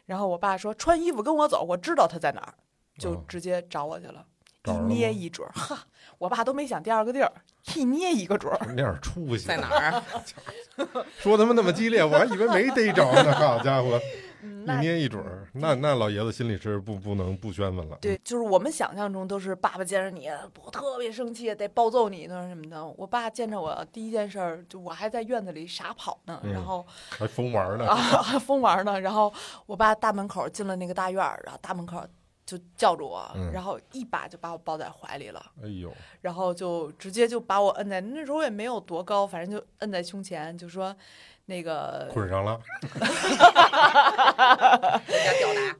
[0.06, 2.54] 然后我爸说穿衣服跟我走，我知道他在哪儿，
[2.98, 4.26] 就哦直接找我去了，
[4.66, 5.86] 一捏一准儿，哈，
[6.18, 7.32] 我爸都没想第二个地儿，
[7.76, 8.58] 一捏一个准儿。
[8.70, 9.68] 那点出息在哪？
[9.68, 10.04] 儿？
[11.20, 13.34] 说他妈那么激烈，我还以为没逮着呢。
[13.34, 14.00] 好家伙，
[14.46, 17.98] 嗯，一捏一准儿，那那老爷子心里是不不能不宣愤了。
[18.00, 20.30] 对，就是我们想象中都是爸爸见着你，
[20.64, 22.86] 我特别生气，得暴揍你那什么的。
[22.98, 27.88] 我爸见着我第一件事儿，就我还在院子里傻跑呢，嗯然后还疯玩呢。
[27.88, 29.34] 啊疯玩呢，然后
[29.66, 32.06] 我爸大门口进了那个大院儿，然后大门口
[32.46, 40.96] 就叫住我，嗯然后一把就把我抱在怀里了，哎呦，然后就直接就把我摁在那时候也没有多高，反正就摁在胸前，就说
[41.46, 42.60] 那个捆上了。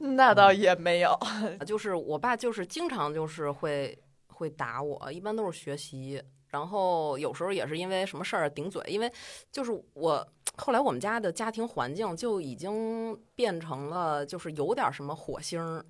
[0.00, 1.18] 那倒也没有，
[1.66, 3.98] 就是我爸就是经常就是会
[4.28, 9.12] 会打我，一般都是学习，然后有时候也是因为什么事儿顶嘴，因为
[9.50, 10.26] 就是我
[10.56, 15.84] 后来我们家的家庭环境就已经变成了就是有点什么火星儿，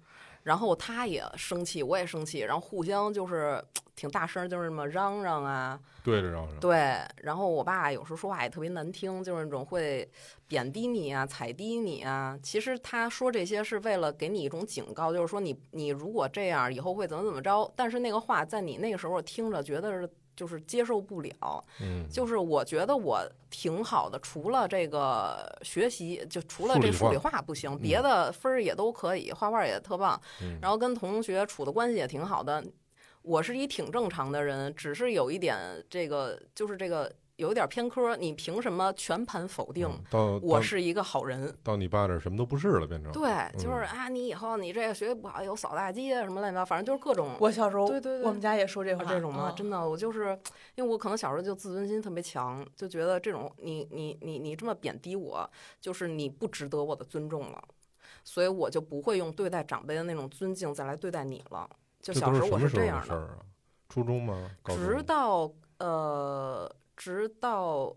[0.46, 3.60] 然后他也生气，我也生气，然后互相就是
[3.96, 6.60] 挺大声，就是那么嚷嚷啊，对着嚷嚷。
[6.60, 10.08] 对，然后我爸有时候说话也特别难听，就是那种会
[10.46, 12.38] 贬低你啊、踩低你啊。
[12.40, 17.68] 其实他说这些是为了给你一种警告，就是说你你如果这样以后会怎么怎么着。
[17.74, 21.64] 但是那个话在你那个时候听着觉得是就是接受不了。
[21.80, 23.20] 嗯，就是我觉得我
[23.50, 30.20] 挺好的，除了这个学习，就除了这数理化不行，别的分儿也都可以，画画也特棒。
[30.42, 32.62] 嗯然后跟同学处的关系也挺好的。
[33.22, 38.16] 我是一挺正常的人，只是有一点这个，就是这个有一点偏科。
[38.16, 41.54] 你凭什么全盘否定嗯到到我是一个好人？
[41.62, 50.38] 到你爸这儿什么都不是了，变成对，就是嗯啊，你以后你这个学习不好，有扫大街什么乱七八糟，反正就是各种我小时候对对对我们家也说这话，这种嘛，嗯真的，我就是
[50.74, 55.48] 因为我可能小时候就自尊心特别强，就觉得这种你你你你这么贬低我，
[55.80, 57.62] 就是你不值得我的尊重了，
[58.24, 61.68] 所以我就不会用对待长辈的那种尊敬再来对待你了。
[62.00, 63.38] 就小时候我什么时候这样的，事儿啊？
[63.88, 64.50] 初中吗？
[64.62, 67.94] 高中直到呃，直到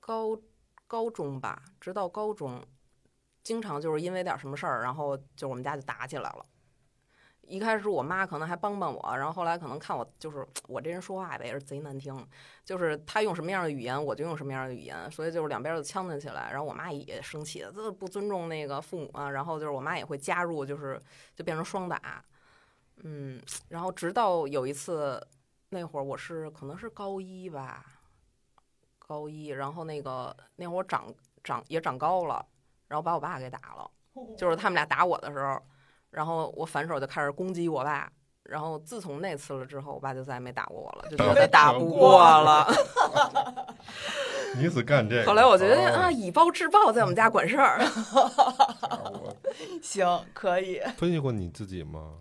[0.00, 0.36] 高
[0.86, 2.62] 高中吧，直到高中，
[3.42, 6.44] 经常就是因为点什么事儿，然后就我们家就打起来了。
[7.46, 12.26] 一开始我妈可能还帮帮我，然后后来可能看我就是我这人说话吧也是贼难听，
[12.64, 16.50] 就是她用什么样的语言我就用什么样的语言，所以就是两边就呛呛起来。
[16.50, 19.28] 然后我妈也生气，这不尊重那个父母啊。
[19.28, 20.98] 然后就是我妈也会加入，就是
[21.34, 22.24] 就变成双打。
[23.02, 25.20] 嗯，然后直到有一次，
[25.74, 27.84] 那会儿我是可能是高一吧，
[29.00, 32.46] 高一，然后那个那会儿我长长也长高了，
[32.86, 33.90] 然后把我爸给打了，
[34.38, 35.60] 就是他们俩打我的时候，
[36.10, 38.08] 然后我反手就开始攻击我爸。
[38.44, 42.66] 然后自从那次了之后，我爸就再也没打过我了，就觉得打不过了。
[44.54, 45.26] 你只干这 个。
[45.26, 47.80] 后来我觉得哦啊，以暴制暴在我们家管事儿。
[48.12, 49.34] 我
[49.82, 50.78] 行，可以。
[50.98, 52.18] 分析过你自己吗？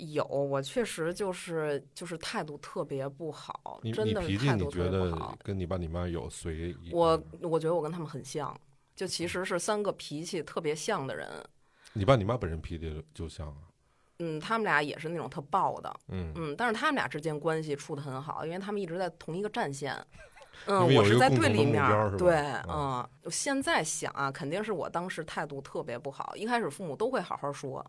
[0.00, 5.38] 有，我确实就是就是态度特别不好，真的你脾气是态度你觉得特别不好。
[5.42, 6.90] 跟你爸你妈有随意？
[6.92, 8.58] 我我觉得我跟他们很像，
[8.94, 11.28] 就其实是三个脾气特别像的人。
[11.92, 13.54] 你爸你妈本身脾气就像啊，
[14.18, 19.96] 嗯，他们俩也是那种特暴的，嗯，嗯，但是他们俩之间关系处的很好，因为他们一直在同一个战线。
[20.66, 22.36] 嗯，我是在共同的目对立面对，
[22.68, 26.36] 嗯嗯，现在想啊，肯定是我当时态度特别不好。
[26.36, 27.82] 一开始父母都会好好说，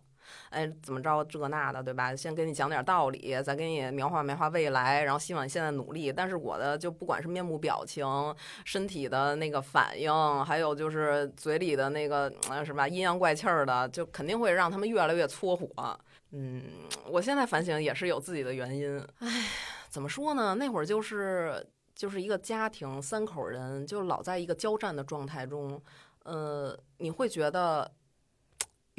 [0.49, 2.15] 哎，怎么着这那的，对吧？
[2.15, 6.11] 先给你讲点道理，再给你描画描画未来，然后希望你现在努力。
[6.11, 8.05] 但是我的就不管是面部表情、
[8.65, 10.11] 身体的那个反应，
[10.45, 15.67] 还有就是嘴里的那个呃是吧阴阳怪气儿的，就肯定会让他们越来越搓火。
[16.31, 16.63] 嗯，
[17.09, 18.97] 我现在反省也是有自己的原因。
[19.19, 19.27] 哎，
[19.89, 20.55] 怎么说呢？
[20.55, 25.81] 那会儿就是就是一个家庭三口人，就老在一个交战的状态中。
[26.23, 27.91] 呃，你会觉得，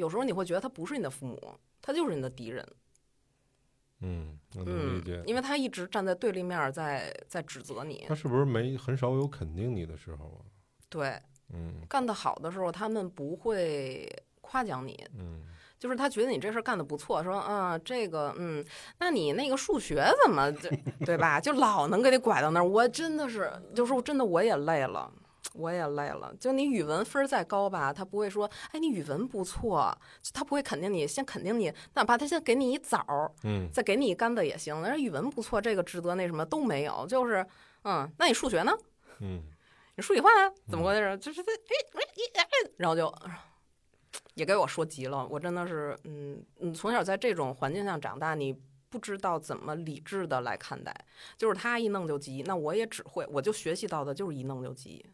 [0.03, 1.39] 有时候你会觉得他不是你的父母，
[1.81, 2.67] 他就是你的敌人。
[4.01, 5.23] 嗯，我能理嗯解，。
[5.25, 8.13] 因为他一直站在对立面儿在，在指责你他。
[8.13, 10.43] 是不是没很少有肯定你的时候啊？
[10.89, 11.17] 对，
[11.53, 14.05] 嗯干得好的时候，他们不会
[14.41, 15.43] 夸奖你，嗯，
[15.79, 18.61] 就是他觉得你这事儿干得不错，说啊这个嗯，
[18.99, 20.69] 那你那个数学怎么这
[21.05, 21.39] 对吧？
[21.39, 25.09] 就老能给你拐到那儿，我真的是，就是真的我也累了。
[25.53, 29.95] 我也累了，就你语文分儿再高吧，他不会说，哎，你语文不错，
[30.33, 34.81] 他不会肯定你，先肯定你，哪怕他先给你一枣儿，嗯，再给你一杆子也行。
[34.81, 37.45] 但是语文不错，这个值得那什么都没有，就是，
[37.83, 38.71] 嗯，那你数学呢？
[39.19, 39.43] 嗯，
[39.95, 40.51] 你数理化啊？
[40.69, 41.17] 怎么回事？
[41.17, 42.01] 就是这，哎
[42.35, 43.13] 哎哎，然后就
[44.35, 45.27] 也给我说急了。
[45.27, 48.57] 我真的是，嗯你，从小在这种环境下长大，你
[48.89, 50.95] 不知道怎么理智的来看待，
[51.37, 55.05] 就是他一弄就急，那我也只会，我就学习到的就是一弄就急。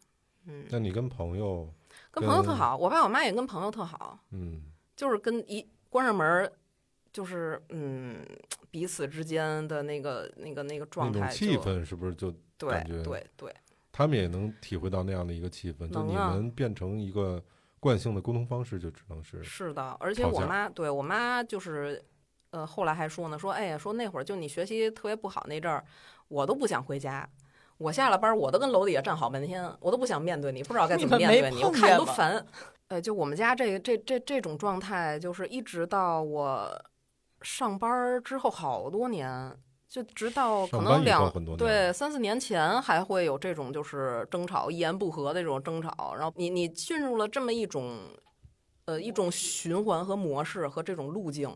[0.45, 1.71] 嗯，那你跟朋友，
[2.11, 4.63] 跟朋友特好，我爸我妈也跟朋友特好，嗯
[4.95, 6.51] 就是跟一关上门儿，
[7.11, 8.25] 就是嗯，
[8.69, 13.55] 彼此之间的那个那个那个状态，气氛是不是就对感觉对对，
[13.91, 15.89] 他们也能体会到那样的一个气氛？
[15.89, 17.41] 就你们变成一个
[17.79, 22.03] 惯性的沟通方式，就只能是是的，而且我妈对我妈就是，
[22.51, 25.85] 呃，后来还说呢，说哎呀，说那会儿就你学习特别不好那阵儿，
[26.27, 27.27] 我都不想回家。
[27.79, 32.45] 我下了班儿，我都跟楼底下站好半天，我都不想面对你，不知道该怎么面对你，我看着都烦。
[32.89, 36.69] 呃，就我们家这这这这种状态，就是一直到我
[37.41, 39.55] 上班儿之后好多年，
[39.87, 47.97] 就直到可能两对三四年前还会有这种就是争吵、一言不合的这种争吵，然后你你进入了这么一种
[48.85, 51.55] 呃一种循环和模式和这种路径，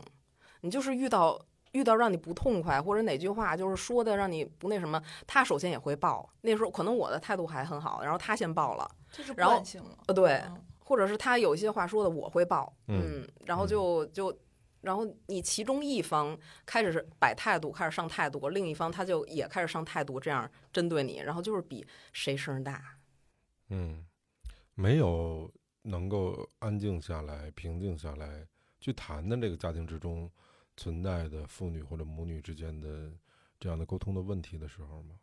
[0.62, 1.38] 你就是遇到
[1.74, 6.28] 遇到让你不痛快或者哪句话就是说的让你不那什么，他首先也会爆。
[6.40, 9.98] 那时候可能我的态度还很好，然后他先爆了，这是然后惯性了。
[10.06, 14.36] 呃对，嗯或者是他有一些话说的我会爆，嗯嗯，然后就就。
[14.80, 22.98] 然后你其中一方开始是摆态度，开始上态度，另一方他就也开始上态度，这样针对你，然后就是比谁声儿大。
[23.70, 24.04] 嗯，
[24.74, 25.50] 没有
[25.84, 28.46] 能够安静下来、平静下来
[28.78, 30.30] 去谈的这个家庭之中
[30.76, 33.10] 存在的父女或者母女之间的
[33.58, 35.14] 这样的沟通的问题的时候吗？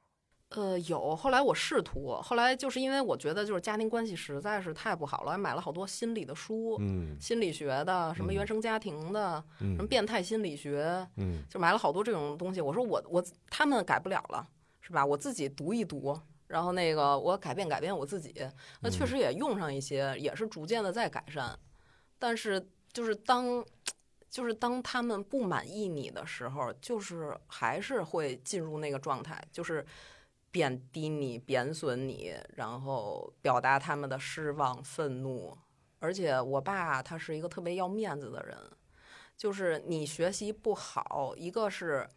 [0.50, 1.16] 呃，有。
[1.16, 12.60] 后来我试图，后来就是因为我觉得就是家庭关系实在是太不好了，还买了好多心理的书，嗯心理学的，什么嗯原生家庭的，嗯什么变态心理学，嗯就买了好多这种东西。
[12.60, 14.46] 我说我我他们改不了了，
[14.82, 15.06] 是吧？
[15.06, 18.36] 我自己读一读，然后那个我改变改变我自己。
[18.82, 21.58] 那确嗯实也用上一些，也是逐渐的在改善。
[22.20, 23.64] 但是就是当
[24.32, 29.86] 就是当他们不满意你的时候，就是还是会进入那个状态，就是
[30.50, 35.56] 贬低你、贬损你，然后表达他们的失望、愤怒。
[36.00, 38.58] 而且我爸他是一个特别要面子的人，
[39.36, 42.08] 就是你学习不好，一个是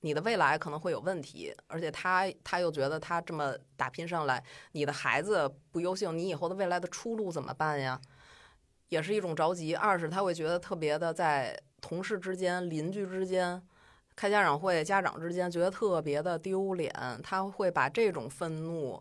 [0.00, 7.98] 你的未来可能会有问题，而且他他又觉得他这么打拼上来，你的孩子不优秀，你以后的未来的出路怎么办呀？
[8.88, 9.74] 也是一种着急。
[9.74, 13.62] 二是他会觉得特别的在同事之间、邻居之间。
[14.16, 19.00] 开家长会，家长之间觉得特别的丢脸，他会把这种愤怒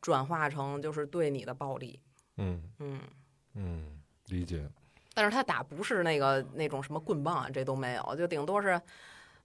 [0.00, 2.00] 转化成就是对你的暴力，
[2.38, 3.00] 嗯嗯，
[3.54, 4.68] 嗯，理解。
[5.14, 8.80] 但是他打不是那个那种什么棍棒啊，这都没有，就顶多是，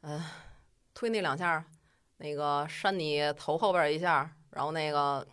[0.01, 0.25] 呃，
[0.95, 1.63] 推那两下儿，
[2.17, 5.23] 那个扇你头后边儿一下儿，然后那个，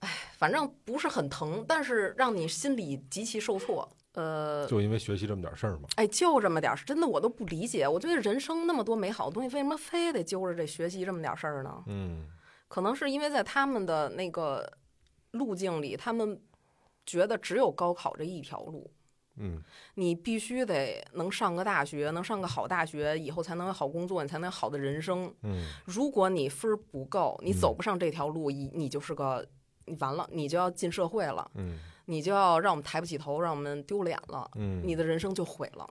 [0.00, 3.88] 哎，反正不是很疼，但是让你心里极其受挫。
[4.14, 5.88] 呃，就因为学习这么点事儿嘛。
[5.94, 7.86] 哎，就这么点儿事，真的我都不理解。
[7.86, 11.84] 我觉得人生那么多美好的东西，为什么非得揪着这学习这么点事儿呢？
[11.86, 12.26] 嗯
[12.66, 14.72] 可能是因为在他们的那个
[15.32, 16.40] 路径里，他们
[17.04, 18.90] 觉得只有高考这一条路。
[19.36, 19.62] 嗯
[19.94, 25.32] 你必须得能上个大学，能上个好大学，以后才能有好工作，你才能有好的人生。
[25.42, 29.46] 嗯如果你分儿不够，你嗯走不上这条路，你你就是个，
[29.90, 35.88] 你完了，你就要进社会了，嗯你就要让我们抬不起头，让我们丢脸了，嗯，你的人生就毁了。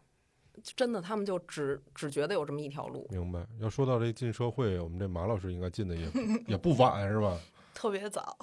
[0.75, 3.07] 真的，他们就只只觉得有这么一条路。
[3.09, 3.45] 明白。
[3.59, 6.11] 要说到这进社会，我们这马老师应该进的也
[6.47, 7.39] 也不晚，是吧？
[7.73, 8.37] 特别早。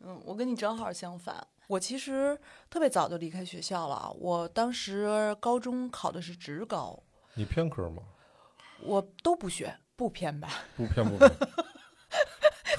[0.00, 1.46] 嗯，我跟你正好相反。
[1.68, 4.14] 我其实特别早就离开学校了。
[4.18, 7.02] 我当时高中考的是职高，
[7.34, 8.02] 你偏科吗？
[8.82, 11.30] 我都不学，不偏吧，不偏不偏，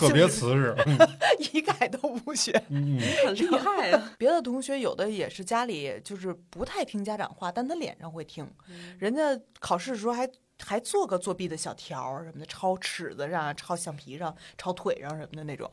[0.07, 0.75] 特别瓷实。
[1.53, 2.51] 一概都不学。
[2.69, 4.13] 嗯 很厉害啊！
[4.17, 8.49] 别的同学有的也是家里就是不太听家长话，但他脸上会听。
[8.97, 15.69] 人家考试的时候还还做个作弊的小条儿什么的，抄尺子上、抄橡皮上、抄腿上什么的那种。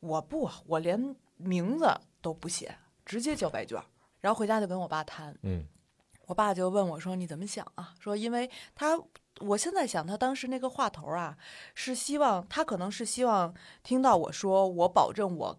[0.00, 1.88] 我不，我连名字
[2.20, 3.84] 都不写，直接交白卷儿，
[4.20, 5.34] 然后回家就跟我爸谈。
[5.42, 5.64] 嗯
[6.28, 8.98] 我爸就问我说：“你怎么想啊？”说因为他，
[9.40, 11.36] 我现在想他当时那个话头啊，
[11.74, 15.56] 是希望他可能是希望听到我说，我保证我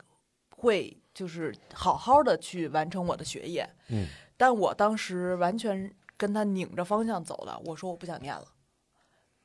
[0.55, 3.67] 会就是好好的去完成我的学业。
[3.89, 8.45] 嗯但我当时完全跟他拧着方向走了，我说我不想念了，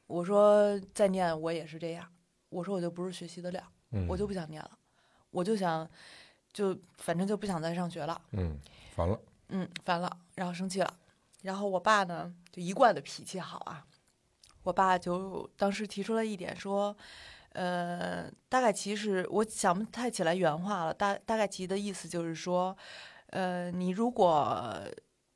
[0.06, 2.06] 我说再念我也是这样，
[2.50, 3.60] 我说我就不是学习的料，
[3.90, 4.70] 嗯，我就不想念了，
[5.30, 5.88] 我就想
[6.52, 8.20] 就反正就不想再上学了。
[8.32, 8.56] 嗯
[8.94, 9.18] 烦了。
[9.48, 10.96] 嗯，烦了，然后生气了，
[11.44, 13.86] 然后我爸呢就一贯的脾气好啊，
[14.62, 16.96] 我爸就当时提出了一点说，
[17.50, 22.74] 呃，大概其实我想不太起来原话了，大大概其的意思就是说，
[23.26, 24.74] 呃，你如果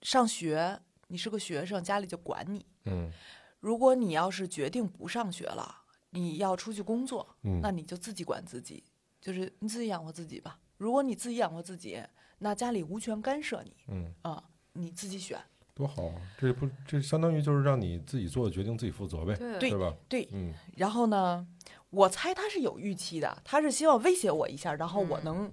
[0.01, 3.13] 上学，你是个学生，家里就管你；嗯
[3.61, 8.83] 如果你要是决定不上学了，你要出去工作，嗯那你就自己管自己，
[9.21, 10.59] 就是你自己养活自己吧。
[10.79, 12.03] 如果你自己养活自己，
[12.39, 15.39] 那家里无权干涉你嗯，啊、你自己选。
[15.79, 16.15] 多好啊！
[16.37, 19.95] 这不这相当于就是让你自己做的决定自己负责呗，对对吧？
[20.09, 21.47] 对，嗯然后呢，
[21.91, 25.53] 我猜他是有预期的，他是希望威胁我一下，然后我嗯能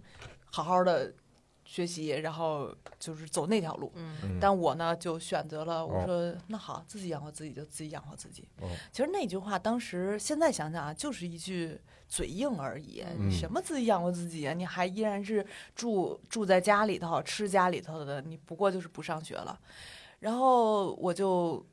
[0.49, 1.13] 好好的
[1.63, 3.91] 学习，然后就是走那条路。
[3.95, 8.47] 嗯嗯，但我呢，就选择了我哦说、那好，自己养活自己就自己养活自己。
[8.61, 13.03] 哦其实那句话当时现在想想啊，就是一句嘴硬而已。
[13.17, 14.53] 嗯你什么自己养活自己啊？
[14.53, 15.45] 你还依然是
[15.76, 19.59] 住住在家里头，吃家里头的，你不过就是不上学了。
[20.20, 21.66] 然后我就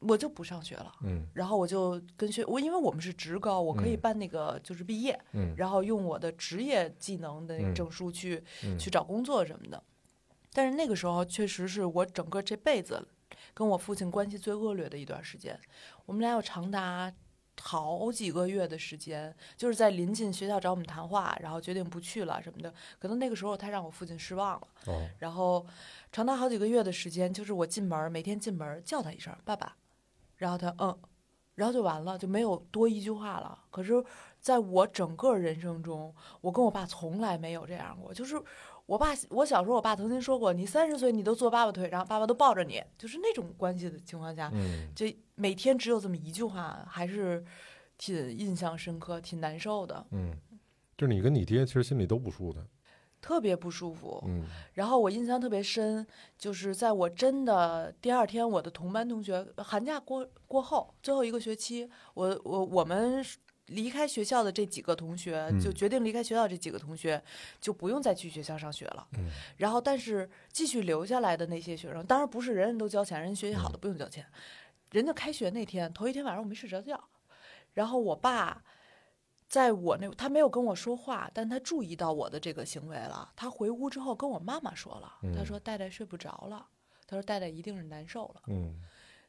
[0.00, 0.92] 我就不上学了。
[1.02, 9.82] 嗯然后我就跟学我，因为我们是职高，我可以嗯办那个就是毕业，嗯然后用我的职业技能的证书去、嗯去找工作什么的。
[10.52, 13.06] 但是那个时候确实是我整个这辈子
[13.54, 15.58] 跟我父亲关系最恶劣的一段时间，
[16.06, 17.12] 我们俩有长达
[17.60, 22.72] 好几个月的时间，就是在临近学校找我们谈话，然后决定不去了什么的。
[22.98, 24.68] 可能那个时候他让我父亲失望了。
[24.86, 25.66] 哦然后
[26.12, 29.76] 长达好几个月的时间，就是我进门，每天进门叫他一声“爸爸”，
[30.36, 30.96] 然后他嗯，
[31.56, 33.64] 然后就完了，就没有多一句话了。
[33.70, 34.02] 可是，
[34.40, 38.14] 在我整个人生中，我跟我爸从来没有这样过。
[38.14, 38.40] 就是
[38.88, 47.44] 我爸，我小时候我爸曾经说过：“你三十岁你都坐爸爸腿上，爸爸都抱着你。”就是那种关系的情况下，嗯这每天只有这么一句话，还是
[47.98, 50.32] 挺印象深刻、挺难受的，嗯，
[50.96, 52.66] 就是你跟你爹其实心里都不舒坦，
[53.20, 54.24] 特别不舒服。
[54.26, 56.06] 嗯然后我印象特别深，
[56.38, 63.22] 就是在我真的第二天，我的同班同学寒假过过后最后一个学期，我我我们
[63.68, 67.22] 离开学校的这几个同学，就嗯决定离开学校这几个同学
[67.60, 69.06] 就不用再去学校上学了。
[69.16, 74.26] 嗯然后，但是继续留下来的那些学生，当然不是人人都交钱，人学习好的不用交钱。
[74.90, 77.02] 人家开学那天，头一天晚上我没睡着觉，
[77.74, 78.62] 然后我爸
[79.46, 83.30] 在我那，他没有跟我说话，但他注意到我的这个行为了。
[83.36, 86.66] 他回屋之后跟我妈妈说了，他嗯说戴戴睡不着了，
[87.06, 88.42] 他说戴戴一定是难受了。
[88.46, 88.80] 嗯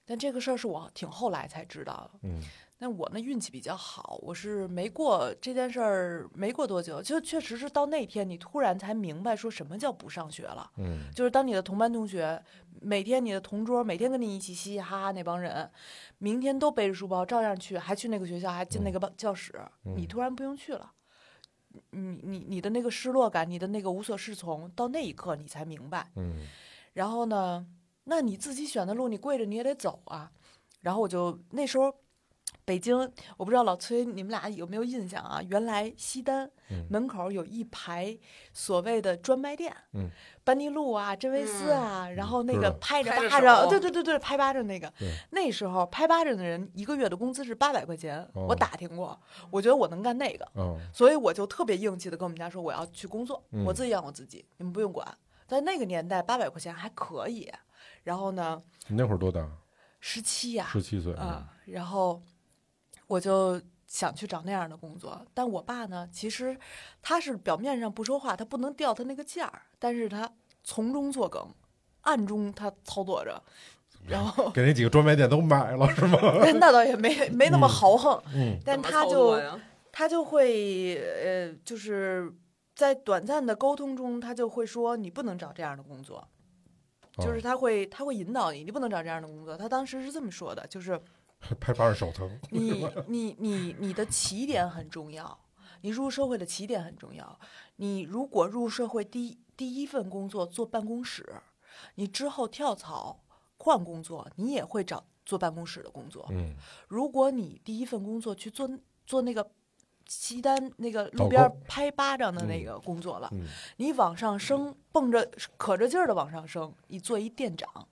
[0.05, 2.19] 但这个事儿是我挺后来才知道的。
[2.23, 2.41] 嗯
[2.81, 10.71] 但我那运气比较好，我是没过这件事儿没过多久，就确实是到那天你突然才明白说什么叫不上学了。
[10.77, 12.41] 嗯就是当你的同班同学，
[12.79, 15.69] 每天你的同桌，每天跟你一起嘻嘻哈哈那帮人，
[16.19, 19.53] 明天都背着书包照样去，还去那个学校，还进那个班教室，
[19.83, 20.93] 你嗯突然不用去了。
[21.91, 26.09] 你你你的那个失落感，你的那个无所适从，到那一刻你才明白。
[26.15, 26.47] 嗯
[26.93, 27.67] 然后呢，
[28.05, 30.31] 那你自己选的路，你跪着你也得走啊。
[30.81, 31.93] 然后我就那时候，
[32.69, 32.95] 北京，
[33.35, 35.41] 我不知道老崔你们俩有没有印象啊？
[35.49, 38.15] 原来西单嗯门口有一排
[38.53, 40.07] 所谓的专卖店，嗯，
[40.43, 44.93] 班尼路啊、真维斯啊，然后那个拍着巴掌，对对对对，拍巴掌那个。
[45.31, 50.47] 那时候拍巴掌的人一个月的工资是八百块钱，哦我打听过，我觉得我能干那个。
[50.53, 55.07] 哦所以我就特别硬气的跟我们家说我要去工作，嗯我自己养我自己，你们不用管。
[55.47, 57.51] 在那个年代，八百块钱还可以。
[58.03, 59.43] 然后呢，你那会儿多大？
[59.99, 62.21] 十七呀，十七岁啊，然后
[63.09, 65.19] 我就想去找那样的工作。
[65.33, 66.55] 但我爸呢，其实
[67.01, 70.31] 他是表面上不说话，他不能掉他那个价儿，但是他
[70.63, 71.45] 从中作梗，
[72.01, 73.41] 暗中他操作着。
[74.07, 76.17] 然后给那几个专卖店都买了是吗？
[76.59, 78.21] 那倒也没没那么豪横，
[78.63, 79.37] 但他就
[79.91, 82.31] 他就会呃，就是
[82.73, 86.25] 在短暂的沟通中，他就会说你不能找这样的工作，
[87.17, 89.57] 就是哦他会他会引导你，你不能找这样的工作。
[89.57, 90.99] 他当时是这么说的，就是
[91.39, 92.39] 拍巴掌手疼。
[92.49, 95.39] 你你你你的起点很重要，
[95.81, 97.39] 你入社会的起点很重要。
[97.77, 101.41] 你如果入社会第一第一份工作做办公室，
[101.95, 103.19] 你之后跳槽
[103.57, 106.27] 换工作，你也会找做办公室的工作。
[106.31, 106.55] 嗯
[106.87, 108.69] 如果你第一份工作去做
[109.05, 109.49] 做那个
[110.07, 113.45] 西单那个路边拍巴掌的那个工作了，嗯
[113.77, 117.87] 你往上升，蹦着可着劲儿的往上升，你做一店长。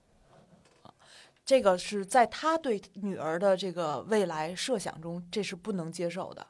[1.47, 6.45] 这个是在他对女儿的这个未来设想中，这是不能接受的。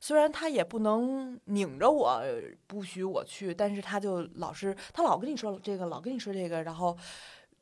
[0.00, 2.20] 虽然他也不能拧着我
[2.66, 6.98] 不许我去，但是他就老是他老跟你说这个，老跟你说这个，然后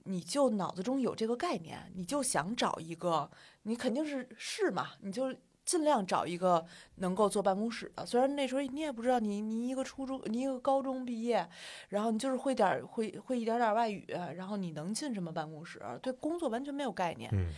[0.04, 3.30] 你就脑子中有这个概念，你就想找一个，
[3.64, 5.30] 你肯定是是嘛，你就
[5.64, 6.64] 尽量找一个
[6.96, 8.04] 能够坐办公室的。
[8.04, 11.48] 虽然那时候你也不知道你，你一个初中，你一个高中毕业，
[11.88, 14.06] 然后你就是会点会会一点点外语，
[14.36, 15.80] 然后你能进什么办公室？
[16.02, 17.30] 对工作完全没有概念。
[17.32, 17.52] 嗯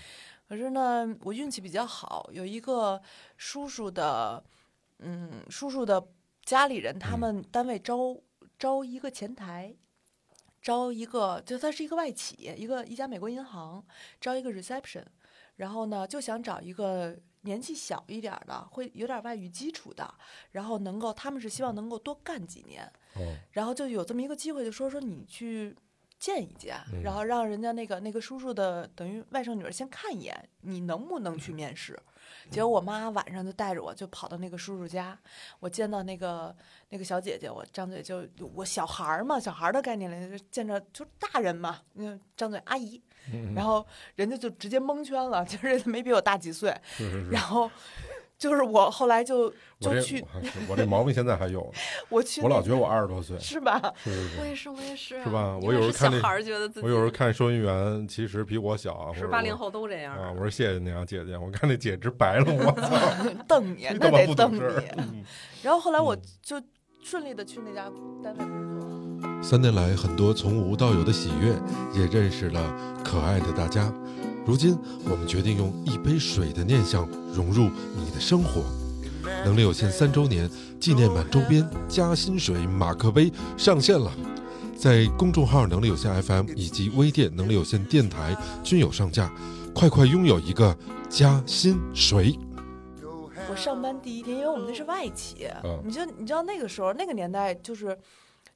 [0.47, 3.01] 可是呢，我运气比较好，有一个
[3.39, 4.45] 叔叔的，
[4.99, 6.07] 嗯，叔叔的
[6.45, 8.15] 家里人，他嗯们单位招、
[8.59, 9.75] 招一个前台，
[10.61, 13.83] 招一个，就他是一个外企，一个一家美国银行
[14.21, 15.05] 招一个 reception，
[15.57, 20.15] 然后呢就想找一个年纪小一点儿的，会有点外语基础的，
[20.51, 22.85] 然后能够他们是希望能够多干几年，
[23.15, 23.21] 哦，
[23.53, 25.75] 然后就有这么一个机会，就说说你去
[26.19, 31.99] 见一见，嗯然后让人家那个那个叔叔的等于外甥女儿先看一眼，你能不能去面试？
[32.51, 35.19] 结果我妈晚上就带着我就跑到那个叔叔家，
[35.61, 36.55] 我见到那个
[36.89, 43.14] 那个小姐姐，我张嘴就我小孩儿嘛，小孩儿的概念里就见着就大人嘛，嗯，张嘴阿姨，嗯
[43.55, 43.85] 然后
[44.17, 47.71] 人家就直接蒙圈了， 就是人家没比我大几岁，是是是，然后
[48.37, 49.49] 就是我后来就
[49.81, 51.73] 就去我我这毛病现在还有，
[52.11, 53.81] 我去我老觉得我二十多岁，是吧？
[54.03, 54.41] 是是是。
[54.41, 60.33] 我也是，我也是啊，是吧我有时候看那我有时候看收银员，其实比我小，或者我十八零后都这样啊。
[60.33, 61.39] 我说谢谢你啊，姐姐。
[61.39, 62.99] 我看那姐直白了，我操，
[63.49, 65.25] 瞪你，那得瞪你。
[65.63, 66.61] 然后后来我嗯就
[67.03, 67.85] 顺利的去那家
[68.23, 68.74] 单位工作。
[69.45, 71.55] 三年来，很多从无到有的喜悦，
[71.95, 72.75] 也认识了
[73.05, 73.93] 可爱的大家。
[74.47, 74.75] 如今，
[75.05, 78.65] 我们决定用一杯水的念想融入你的生活。
[79.45, 80.49] 能力有限三周年
[80.81, 84.11] 纪念版周边加薪水马克杯上线了，
[84.79, 88.35] 在公众号“能力有限 FM” 以及微店“能力有限电台”
[88.65, 89.31] 均有上架，
[89.75, 90.75] 快快拥有一个
[91.11, 92.39] 加薪水！
[93.51, 97.97] 我上班第一天，因为我们那是外企，嗯你就你知道那个时候那个年代，就是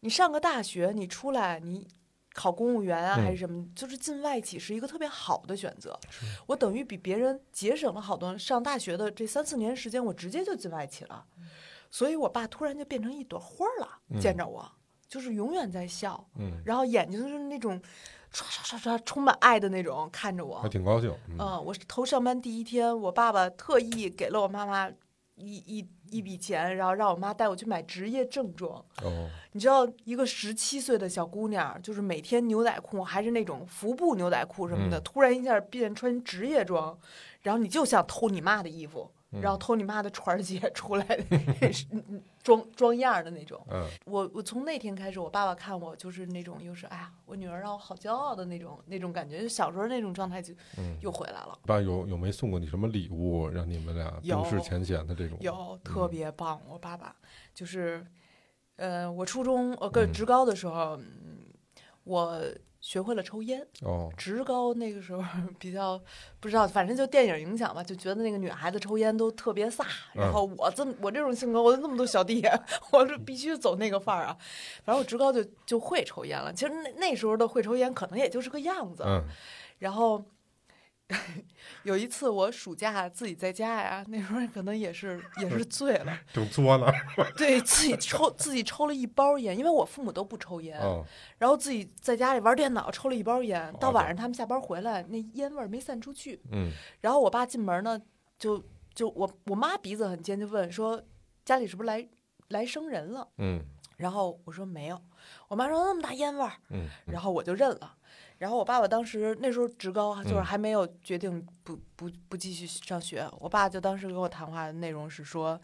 [0.01, 1.87] 你上个大学，你出来你
[2.35, 5.99] 考公务员啊、嗯还是什么，就是进外企是一个特别好的选择。
[6.47, 11.25] 我等于比别人节省了好多上大学的这三四年时间，我直接就进外企了。
[11.91, 14.71] 所以我爸突然就变成一朵花儿了，嗯见着我
[15.09, 17.81] 就是永远在笑，嗯，然后眼睛就是那种
[18.31, 20.69] 唰唰唰唰充满爱的那种看着我还。
[20.69, 21.11] 挺高兴。
[21.31, 24.91] 嗯嗯，我头上班第一天，我爸爸特意给了我妈妈
[25.37, 28.73] 一一一笔钱，然后让我妈带我去买职业正装。
[29.03, 36.99] 哦，你知道，一个十七岁的小姑娘，就是每天牛仔裤还是那种服部牛仔裤什么的，嗯突然一下变穿职业装，
[37.43, 41.71] 然后你就想偷你妈的衣服，嗯然后偷你妈的船儿姐 出来的
[42.43, 43.63] 装装样儿的那种。
[43.71, 51.59] 嗯我我从那天开始，我爸爸看我就是那种又是哎呀，我女儿让我好骄傲的那种那种感觉，就小时候那种状态就嗯，又回来了。
[51.67, 55.37] 爸有有没送过你什么礼物，让你们俩冰释有前嫌的这种？
[55.41, 57.15] 有特别棒，我爸爸
[57.55, 58.07] 就是，
[58.77, 61.45] 呃，我初中呃，跟嗯职高的时候，嗯，
[62.05, 62.41] 我
[62.89, 63.61] 学会了抽烟。
[63.83, 65.23] 哦，职高那个时候
[65.59, 66.01] 比较
[66.41, 69.85] 不知道，反正就电影影响吧，就觉得那个女孩子抽烟都特别飒。
[70.15, 72.43] 然嗯后我这么我这种性格，我有那么多小弟，
[72.91, 74.35] 我是必须走那个范儿啊。
[74.85, 76.51] 反正我职高就就会抽烟了。
[76.51, 79.03] 其实那那时候的会抽烟，可能也就是个样子。
[79.07, 79.23] 嗯
[79.79, 80.25] 然后
[81.85, 86.87] 有一次我暑假自己在家呀，那时候可能也是也是醉了， 正作呢。
[87.37, 91.05] 对自己抽自己抽了一包烟，因为我父母都不抽烟，哦，
[91.39, 98.01] 然后自己在家里玩电脑抽了一包烟，到晚上他们下班回来，那烟味儿没散出去，嗯然后我爸进门呢，
[98.39, 98.63] 就
[98.95, 101.03] 就我我妈鼻子很尖，就问说
[101.45, 102.07] 家里是不是来
[102.49, 103.27] 来生人了？
[103.39, 103.63] 嗯
[103.99, 104.99] 然后我说没有，
[105.49, 107.95] 我妈说那么大烟味儿，嗯，然后我就认了。
[108.39, 113.29] 然后我爸爸当时那时候职高，就是嗯还没有决定不不不继续上学。
[113.41, 115.61] 我爸就当时跟我谈话的内容是说，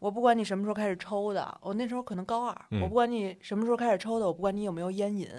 [0.00, 5.30] 我不管你什么时候开始抽的，我那时候可能高二，嗯我不管你什么时候开始抽的，我不管你有没有烟瘾，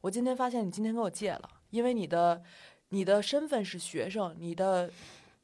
[0.00, 2.42] 我今天发现你今天给我戒了，因为你的
[2.88, 4.90] 你的身份是学生，你的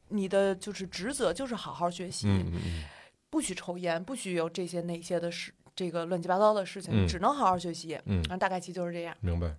[0.08, 2.84] 你的就是职责就是好好学习，嗯嗯
[3.30, 7.98] 不许抽烟，不许有这些那些的事，这个乱七八糟的事情，嗯只能好好学习。
[8.06, 9.16] 嗯然后大概其就是这样。
[9.20, 9.54] 明白。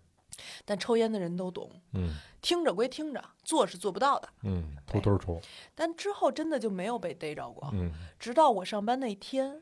[0.66, 4.28] 但抽烟的人都懂，嗯听着归听着，做是做不到的。
[4.44, 5.40] 嗯，偷偷抽。
[5.76, 9.62] 但之后真的就没有被逮着过，嗯直到我上班那天，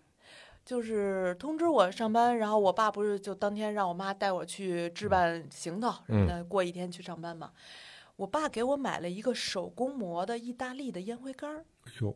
[0.66, 7.52] 就是通知我上班，然后我爸不是就当天让我妈带我去置办行头什么的，过一天去上班嘛。
[8.16, 12.16] 我爸给我买了一个手工磨的意大利的烟灰缸儿，哎呦，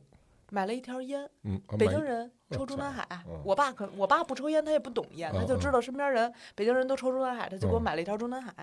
[0.56, 1.30] 买了一条烟。
[1.78, 8.53] 北京人哦抽中南海嗯，我爸可我爸不抽烟，他也不懂烟，他就嗯知道身边人北京人都抽中南海，他就给我嗯买了一条中南海，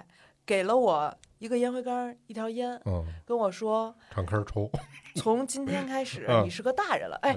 [0.47, 4.71] 给了我一个烟灰缸，一条烟，嗯，跟我说敞开抽。
[5.17, 7.17] 从今天开始 嗯你是个大人了。
[7.21, 7.37] 哎，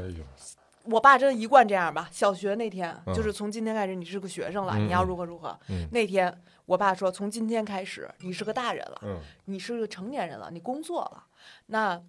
[0.84, 2.08] 我爸真一贯这样吧。
[2.10, 5.60] 小学那天嗯就是从今天开始你是个学生了，嗯你要如何如何。
[5.68, 6.34] 嗯那天
[6.66, 11.26] 我爸说从今天开始你是个大人了，嗯你是个成年人了，你工作了，
[11.66, 12.02] 那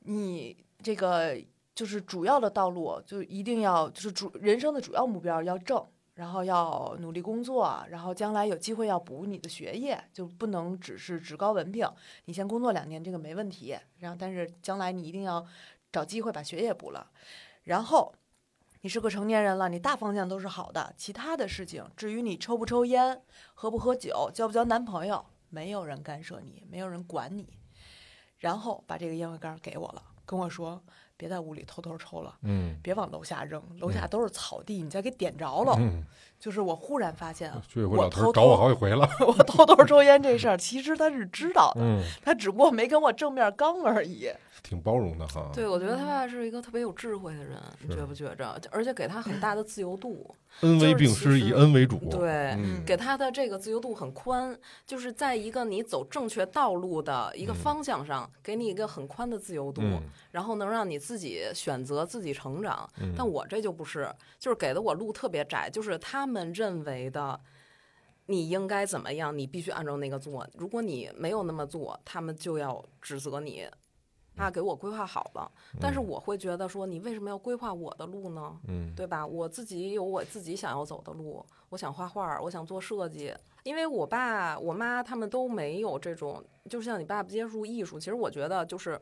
[0.00, 1.36] 你这个
[1.76, 5.86] 就是主要的道路就一定要就是主人生的主要目标要正。
[6.14, 11.86] 然后要努力工作，然后将来有机会要补你的学业，就不能只是职高文凭。
[12.24, 13.76] 你先工作两年，这个没问题。
[13.98, 15.46] 然后，但是将来你一定要
[15.92, 17.10] 找机会把学业补了。
[17.64, 18.14] 然后，
[18.80, 23.22] 你是个成年人了，你大方向都是好的，其他的事情，至于你抽不抽烟、
[23.52, 27.58] 喝不喝酒、交不交男朋友，没有人干涉你，没有人管你。
[28.38, 30.82] 然后把这个烟灰缸给我了，跟我说
[31.16, 35.74] 别在屋里偷偷抽了，嗯别往楼下扔，楼下都是草地，你再给点着了。
[35.78, 36.04] 嗯，
[36.38, 39.08] 就是我忽然发现，居委会老头偷找我好几回了。
[39.26, 44.30] 我偷偷抽烟这事儿，其实他是知道的，嗯，他只不过没跟我正面刚而已。
[44.62, 45.48] 挺包容的哈。
[45.54, 47.56] 对，我觉得他爸是一个特别有智慧的人，
[47.86, 48.60] 你觉不觉着？
[48.72, 51.96] 而且给他很大的自由度， 恩威并施，以恩为主。
[52.10, 62.88] 对，嗯给他的这个自由度很宽，就是在一个你走正确道路的一个嗯方向上，给你一个很宽的自由度，嗯然后能让你自己选择自己成长。
[63.00, 67.40] 嗯但我这就不是，就是给的我路特别窄，就是他们认为的。
[68.28, 69.38] 你应该怎么样？
[69.38, 70.44] 你必须按照那个做。
[70.54, 73.64] 如果你没有那么做，他们就要指责你。
[74.34, 75.48] 他给我规划好了，
[75.80, 78.58] 但是我会觉得说，你为什么要规划我的路呢？
[78.66, 79.24] 嗯对吧？
[79.24, 83.32] 我自己有我自己想要走的路，我想画画，我想做设计。
[83.62, 89.00] 因为我爸、我妈他们都没有这种，就像你爸爸接触艺术，其实我觉得就是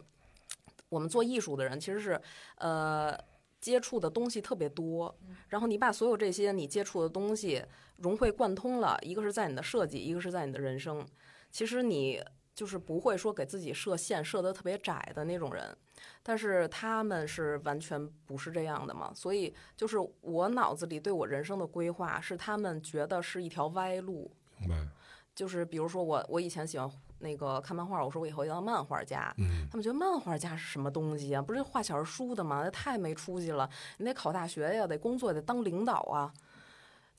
[0.90, 2.20] 我们做艺术的人，其实是
[2.58, 3.18] 呃
[3.64, 5.16] 接触的东西特别多，
[5.48, 7.64] 然后你把所有这些你接触的东西
[7.96, 11.02] 融会贯通了，一个是在你的设计，一个是在你的人生。
[11.50, 12.22] 其实你
[12.54, 15.74] 就是不会说给自己设限设得特别窄的那种人，
[16.22, 24.86] 但是他们是完全不是这样的嘛，所以就是我脑子里对我人生的规划是他们觉得是一条歪路，明白。
[25.34, 26.88] 就是比如说我我以前喜欢
[27.18, 31.40] 那个看漫画，我说我以后要当漫画家，嗯他们觉得漫画家是什么东西啊？
[31.40, 32.62] 不是画小人书的吗？
[32.64, 33.68] 那太没出息了！
[33.98, 36.32] 你得考大学呀，得工作，得当领导啊。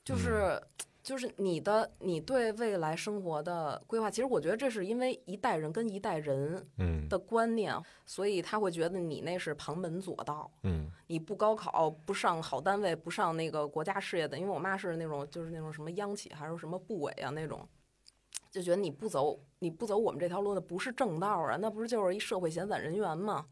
[0.04, 0.62] 就是、
[1.02, 7.74] 就是你的你对未来生活的规划，其实我觉得这是因为一代人跟一代人嗯的观念，
[8.04, 10.48] 所以他会觉得你那是旁门左道。
[10.62, 17.68] 嗯你不高考，不上好单位，不上那个国家事业的，因为我妈是那种就是那种什么央企还是什么部委啊那种，
[18.56, 23.44] 就觉得你不走你不走我们这条路，那不是正道啊，那不是就是一社会闲散人员吗？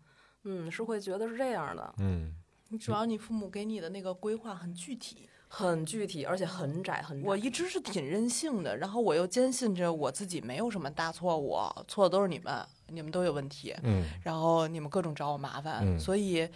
[0.44, 2.34] 嗯，是会觉得是这样的，嗯
[2.70, 7.28] 你主要你父母给你的那个规划很具体，很具体，而且很窄很窄。
[7.28, 16.48] 我一直是挺任性的，然后我又坚信着我自己没有什么大错误，错的都是你们，你们都有问题，嗯然后你们各种找我麻烦，嗯所以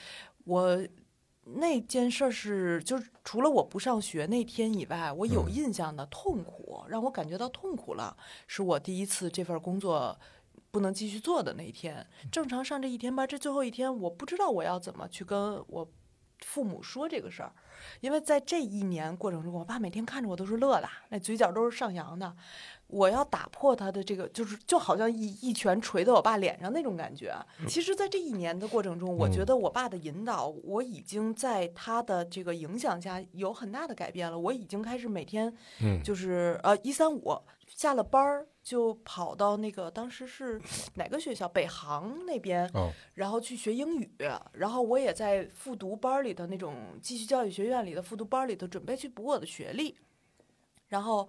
[0.45, 0.79] 我
[1.55, 10.19] 那件事儿是，就是除了我不上学那天以外，我有嗯印象的痛苦，让我感觉到痛苦了，是我第一次这份工作。
[10.71, 15.91] 不能继续做的那一天，正常上这一天班，这最后一天，我不知道我要怎么去跟我
[16.41, 17.51] 父母说这个事儿，
[18.01, 22.37] 因为在这一年过程中，我爸每天看着我都是乐的，那嘴角都是上扬的。
[22.89, 27.35] 我要打破他的这个，就是就好像一一拳捶在我爸脸上那种感觉。
[27.69, 34.39] 其实，在这一年的过程中，我觉得我爸的引导，我已经在他的这个影响下有很大的改变了。
[34.39, 40.59] 我已经开始每天嗯就是呃一三五下了班儿就跑到那个当时是
[40.97, 44.11] 哪个学校北航那边，哦然后去学英语，
[44.53, 49.95] 然后我也在复读班儿里的那种继续教育学院里的复读班儿里头准备去补我的学历，
[50.89, 51.29] 然后，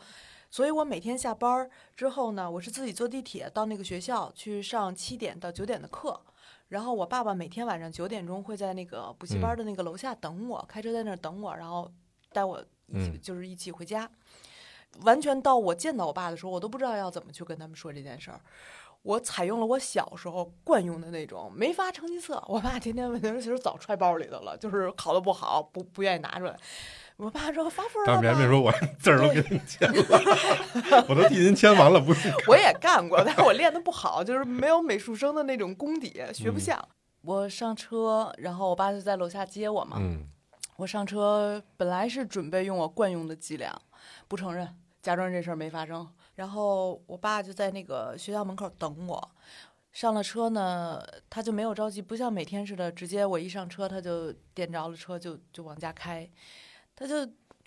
[0.50, 6.20] 所以我每天下班儿之后呢，我是自己坐地铁到那个学校去上七点到九点的课，
[6.70, 11.92] 然后我爸爸每天晚上九点钟会在那个补习班的那个楼下等我，开车在那儿等我，然后
[12.32, 14.10] 带我一起、嗯就是一起回家。
[15.04, 18.42] 完全到我见到我爸的时候，我都不知道要怎么去跟他们说这件事儿。
[19.04, 26.58] 我采用了我小时候惯用的那种没发成绩册，我爸天天问题其实早揣包里头了，就是考得不好，不不愿意拿出来。
[27.20, 28.22] 我爸说发分了大吗？
[28.22, 32.34] 明别说我字儿都给您签了， 我都替您签完了，不是？
[32.48, 36.88] 我也干过，但是我练得不好，就是没有美术生的那种功底，学不嗯像。
[37.24, 39.98] 我上车，然后我爸就在楼下接我嘛。
[40.00, 40.26] 嗯
[40.78, 43.78] 我上车本来是准备用我惯用的伎俩，
[44.30, 44.66] 不承认，
[45.02, 46.08] 假装这事儿没发生。
[46.36, 49.32] 然后我爸就在那个学校门口等我。
[49.92, 56.26] 上了车呢，他就没有着急，不像每天似的，直接我一上车他就点着了车就就往家开，
[57.00, 57.16] 他就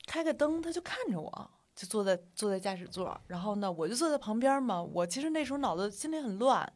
[0.06, 4.82] 开个灯，他就看着我，就坐在坐在驾驶座，然后呢我就坐在旁边嘛。
[4.82, 6.70] 我其实那时候脑子心里很乱，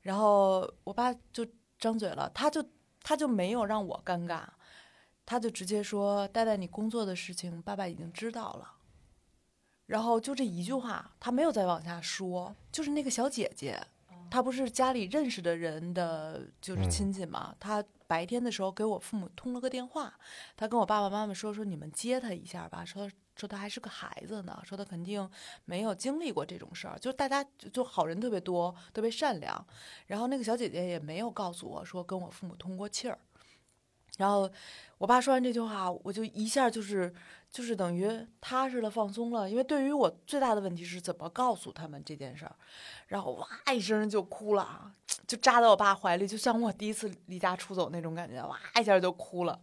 [0.00, 1.46] 然后我爸就
[1.78, 2.64] 张嘴了，他就
[3.02, 4.42] 他就没有让我尴尬，
[5.24, 8.72] 他就直接说：“呆呆，你工作的事情，爸爸已经知道了。”
[9.86, 12.52] 然后就这一句话，他没有再往下说。
[12.72, 13.80] 就是那个小姐姐，
[14.28, 17.54] 她不是家里认识的人的，就是嗯亲戚嘛。
[17.60, 20.18] 她白天的时候给我父母通了个电话，
[20.56, 25.28] 他跟我爸爸妈妈说说你们接他一下吧，说说他还是个孩子呢，说他肯定
[25.64, 29.66] 没有经历过这种事儿，就大家就就好人特别多，特别善良。
[30.06, 33.18] 然后那个小姐姐也没有告诉我说跟我父母通过气儿。
[34.16, 34.50] 然后
[34.96, 37.12] 我爸说完这句话，我就一下就是
[37.50, 39.50] 就是等于踏实了、放松了。
[39.50, 42.56] 因为对于我最大的问题是怎么告诉他们这件事儿，
[43.08, 44.90] 然后哇一声就哭了，
[45.26, 49.60] 就扎到我爸怀里，就像我第一次离家出走那种感觉，哇一下就哭了。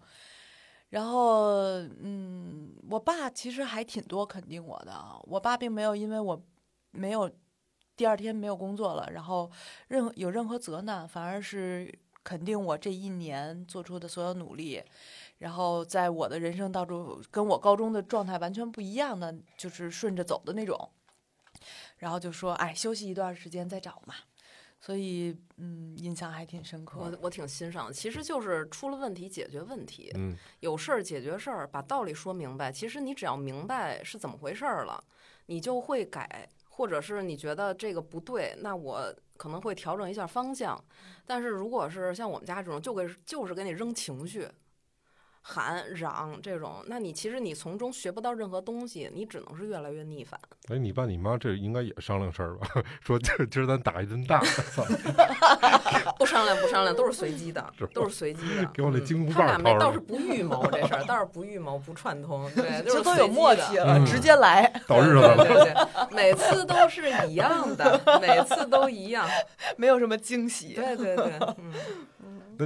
[0.89, 4.93] 然后，嗯，我爸其实还挺多肯定我的。
[5.23, 6.39] 我爸并没有因为我
[6.91, 7.31] 没有
[7.95, 9.49] 第二天没有工作了，然后
[9.87, 11.91] 任有任何责难，反而是
[12.23, 14.83] 肯定我这一年做出的所有努力。
[15.39, 20.91] 然后在我的人生当中跟我高中的状态完全不一样的，就是顺着走的那种。
[21.97, 24.13] 然后就说：“哎，休息一段时间再找嘛。”
[24.85, 26.99] 所以，嗯，印象还挺深刻。
[26.99, 32.69] 我我挺欣赏的，其实就是出了问题解决问题，嗯，有事儿解决事儿，把道理说明白。
[32.69, 35.01] 其实你只要明白是怎么回事儿了，
[35.45, 40.77] 你就会改，或者是你觉得这个不对，那我可能会调整一下方向。
[41.25, 44.45] 但是如果是像我们家这种，就给就是给你扔情绪。
[45.45, 50.39] 喊嚷这种，那你其实你从中学不到任何东西，你只能是越来越逆反。
[50.69, 52.67] 哎，你爸你妈这应该也商量事儿吧？
[53.05, 54.41] 说今今儿咱打一顿大，
[56.17, 58.65] 不商量不商量，都是随机的，都是随机的。
[58.73, 65.35] 给我那金箍他俩棒倒是不预谋这事儿，倒是不预谋不串通，对，就是都有默契了，嗯直接来，到日子了。
[65.35, 69.27] 对对对，每次都是一样的，每次都一样。
[69.75, 70.73] 没有什么惊喜。
[70.73, 71.73] 对对对，嗯。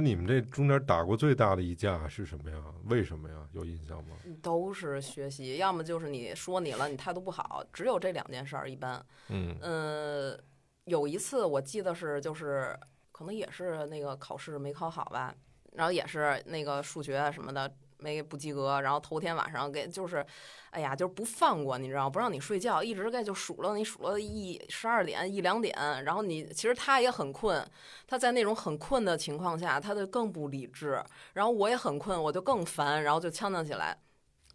[0.00, 2.56] 你们这中间打过最大的一架是什么呀？
[2.84, 3.34] 为什么呀？
[3.52, 4.16] 有印象吗？
[4.40, 8.70] 都是学习，要么就是你说你了，你态度不好，只有这两件事儿。
[8.70, 10.38] 一般，嗯嗯，
[10.84, 12.78] 有一次我记得是就是
[13.10, 15.34] 可能也是那个考试没考好吧，
[15.72, 17.68] 然后也是那个数学什么的
[17.98, 20.24] 没不及格，然后头天晚上给就是，
[20.70, 25.74] 哎呀，就是不放过你知道，不让你睡觉，一直给就数了你数了一十二点一两点，
[26.04, 27.64] 然后你其实他也很困，
[28.06, 33.98] 他在那种很困的情况下，他就更不理智，然后我也很困，我就更烦，然后就呛呛起来，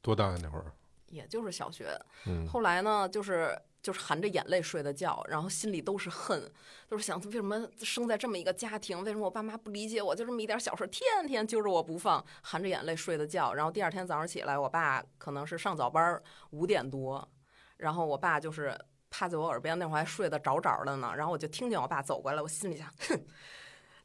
[0.02, 0.66] 多大呀那会儿？
[1.08, 6.52] 也就是小学，嗯，后来呢，就是就是含着眼泪睡的觉，然后心里都是恨，
[6.88, 13.54] 都是想为什么生在这么一个家庭，为什么我爸妈不理解我，就这么一点小事，天天揪着我不放，含着眼泪睡的觉。
[13.54, 17.30] 然后第二天早上起来，我爸可能是上早班儿，五点多，
[17.78, 18.74] 然后我爸就是
[19.10, 23.22] 趴在我耳边，那会儿还睡得着着的呢，然后我就听见我爸走过来，我心里想，哼，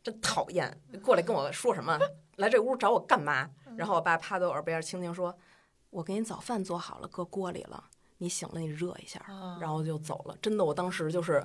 [0.02, 1.96] 真讨厌，过来跟我说什么，
[2.36, 3.48] 来这屋找我干嘛？
[3.76, 5.38] 然后我爸趴在我耳边轻轻说。
[5.90, 7.88] 我给你早饭做好了，搁锅里了。
[8.18, 10.36] 你醒了，你热一下，啊然后就走了。
[10.42, 11.42] 真的，我当时就是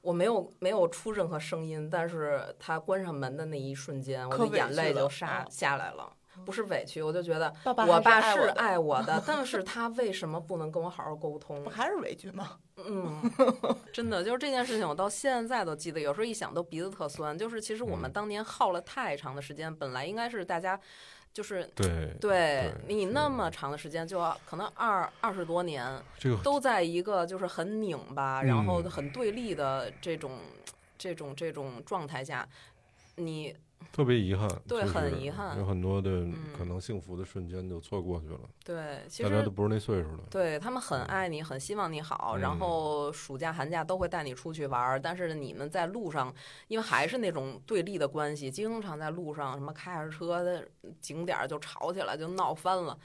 [0.00, 6.12] 我没有没有出任何声音，但是他关上门的那一瞬间，我的眼泪就下嗯下来了。
[6.46, 11.68] 不是委屈，我就觉得爸爸我爸是爱我的 但是他为什么不能跟我好好沟通不？
[11.68, 12.56] 还是委屈吗？
[12.86, 13.20] 嗯，
[13.92, 16.00] 真的就是这件事情，我到现在都记得。
[16.00, 17.36] 有时候一想都鼻子特酸。
[17.36, 20.80] 就是其实我们嗯当年耗了太长的时间，本来应该是大家
[21.32, 28.90] 就是对对你那么长的时间，就要可能二二十多年，这个都在一个就是很拧巴，然后嗯。
[28.90, 30.38] 很对立的这种
[30.98, 32.46] 这种这种状态下，
[33.14, 33.54] 你
[33.92, 40.20] 特别遗憾，对就是很遗憾有很多的嗯可能幸福的瞬间就错过去了，对其实大家都不是那岁数了。
[40.30, 45.00] 对他们很爱你，很希望你好，然嗯后暑假寒假都会带你出去玩儿。
[45.00, 46.32] 但是你们在路上，
[46.68, 50.66] 因为还是那种对立的关系，经常在路上什么开着车的
[51.00, 52.96] 景点儿就吵起来，就闹翻了，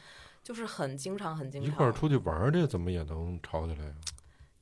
[0.43, 1.71] 就是很经常很经常。
[1.71, 3.93] 一块儿出去玩儿去，怎么也能吵起来呀？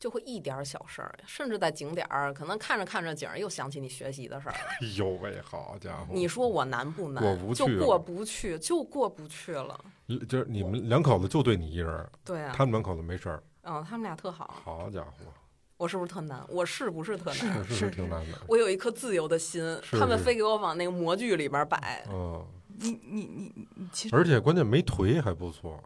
[0.03, 4.57] 就会一点儿小事儿，甚至在景点儿，可能看着看着景儿，又想起你学习的事儿了。
[4.81, 6.07] 哎 呦喂，好家伙！
[6.11, 7.23] 你说我难不难？
[7.23, 9.79] 过不去就过不去，就过不去了。
[10.27, 13.41] 就是你们两口子就对你一人儿，对啊，他们两口子没事儿。
[13.61, 14.53] 嗯，他们俩特好。
[14.61, 15.11] 好家伙，
[15.77, 16.45] 我是不是特难？
[16.49, 17.63] 我是不是特难？
[17.63, 18.37] 是是是挺难的。
[18.49, 22.05] 我有一颗自由的心，是是他们非给我往那个模具里边儿摆。
[22.11, 22.45] 嗯，
[22.77, 25.81] 你你你你你其实而且关键没颓还不错，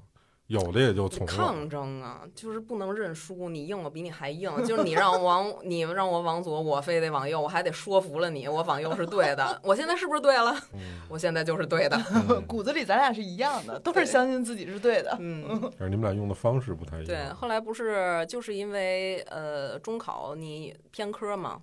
[0.47, 1.27] 有的也就从。
[1.27, 3.49] 抗争啊，就是不能认输。
[3.49, 4.49] 你硬，我比你还硬。
[4.65, 9.59] 就是你让我往，你让我往左，我非得往右，我还得说服了你，我往右是对的。
[9.63, 10.57] 我现在是不是对了？
[10.73, 11.97] 嗯我现在就是对的。
[12.29, 15.15] 嗯 骨子里咱俩是一样的，都是相信自己是对的。
[15.19, 17.33] 嗯，但是你们俩用的方式不太一样对。
[17.33, 21.61] 后来不是就是因为呃中考你偏科嘛，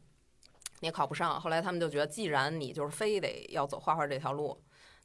[0.80, 1.40] 你也考不上。
[1.40, 4.58] 后来他们就觉得，既然你就是非得要走画画这条路，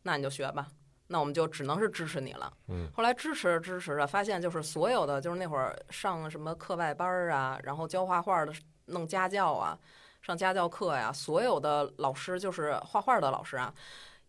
[0.04, 0.68] 那你就学吧。
[1.12, 2.54] 那我们就只能是支持你了。
[2.68, 8.54] 嗯后来支持着支持着，发现就是所有的就是那会儿上什么课外班儿啊，然后教画画的、
[8.86, 9.78] 弄家教啊，
[10.22, 13.74] 上家教课呀，所有的老师就是画画的老师啊，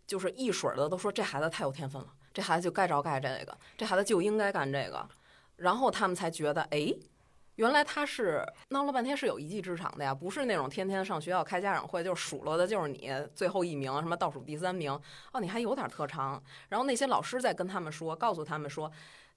[0.06, 5.06] 就是一水儿的都说这孩子太有天分了，这孩子就该着干这个，这孩子就应该干这个，
[5.56, 6.94] 然后他们才觉得，哎，
[7.60, 14.90] 原来他是闹了半天是有一技之长的呀，不是那种天天上学校开家长会，就数落的就是你最后一名，什么倒数第三名，
[15.32, 16.42] 哦，你还有点特长。
[16.70, 18.90] 然后那些老师在跟他们说，告诉他们说。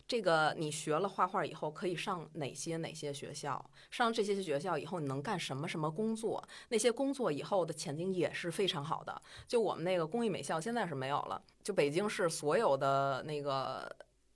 [0.05, 3.63] 这个你学了画画以后，可以上哪些哪些学校？
[3.89, 6.43] 上这些学校以后，你能干什么什么工作？
[6.67, 9.21] 那些工作以后的前景也是非常好的。
[9.47, 13.89] 就我们那个工艺美校现在是没有了，就北京市所有的那个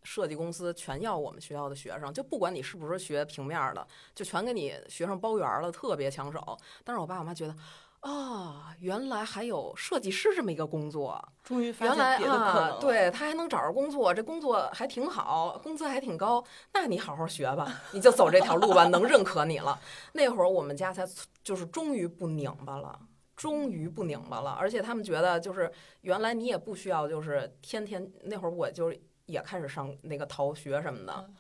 [0.08, 3.86] 设计公司全要我们学校的学生，就不管你是不是学平面的，
[4.16, 6.58] 就全给你学生包圆了，特别抢手。
[6.86, 7.54] 但是我爸我妈觉得。
[8.00, 16.42] 啊，原来还有设计师这么一个工作，终于发原来现别的可能啊，对他还能找着工作，这工作还挺好，工资还挺高。
[16.72, 19.78] 那你好好学吧，你就走这条路吧，能认可你了。
[20.14, 21.06] 那会儿我们家才
[21.44, 22.98] 就是终于不拧巴了。
[23.36, 31.36] 终于不拧巴了，而且他们觉得就是原来你也不需要就是天天那会儿我就是也开始上那个逃学什么的，嗯。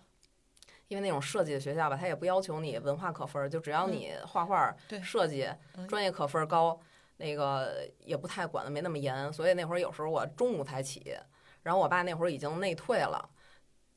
[0.87, 6.79] 因为那种设计的学校吧，他也不要求你文化可分儿，就只要你画画、对设计嗯专业可分儿高，
[7.17, 11.13] 那个也不太管的没那么严，所以那会儿有时候我中午才起，
[11.61, 13.29] 然后我爸那会儿已经内退了，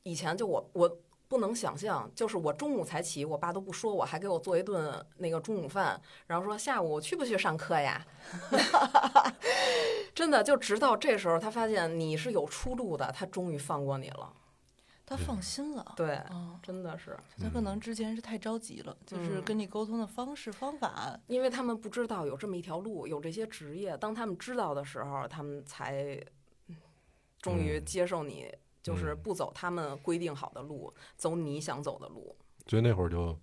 [0.03, 0.99] 以前就我我
[1.31, 8.05] 不能想象，就是我中午才起，我爸都不说我，还给我做一顿那个中午饭，然后说下午去不去上课呀？
[10.13, 14.33] 真的，就直到这时候，他发现你是有出路的，他终于放过你了。
[15.05, 15.93] 他放心了。
[15.95, 23.95] 对，嗯，真的是，他可能之前是太着急了，就是嗯跟你沟通的方式方法，因为他们不知道有这么一条路，有这些职业。
[23.95, 26.21] 当他们知道的时候，他们才
[26.67, 26.75] 嗯
[27.41, 32.35] 终于嗯接受你，就是嗯不走他们规定好的路，走你想走的路。
[32.67, 33.37] 所以那会儿就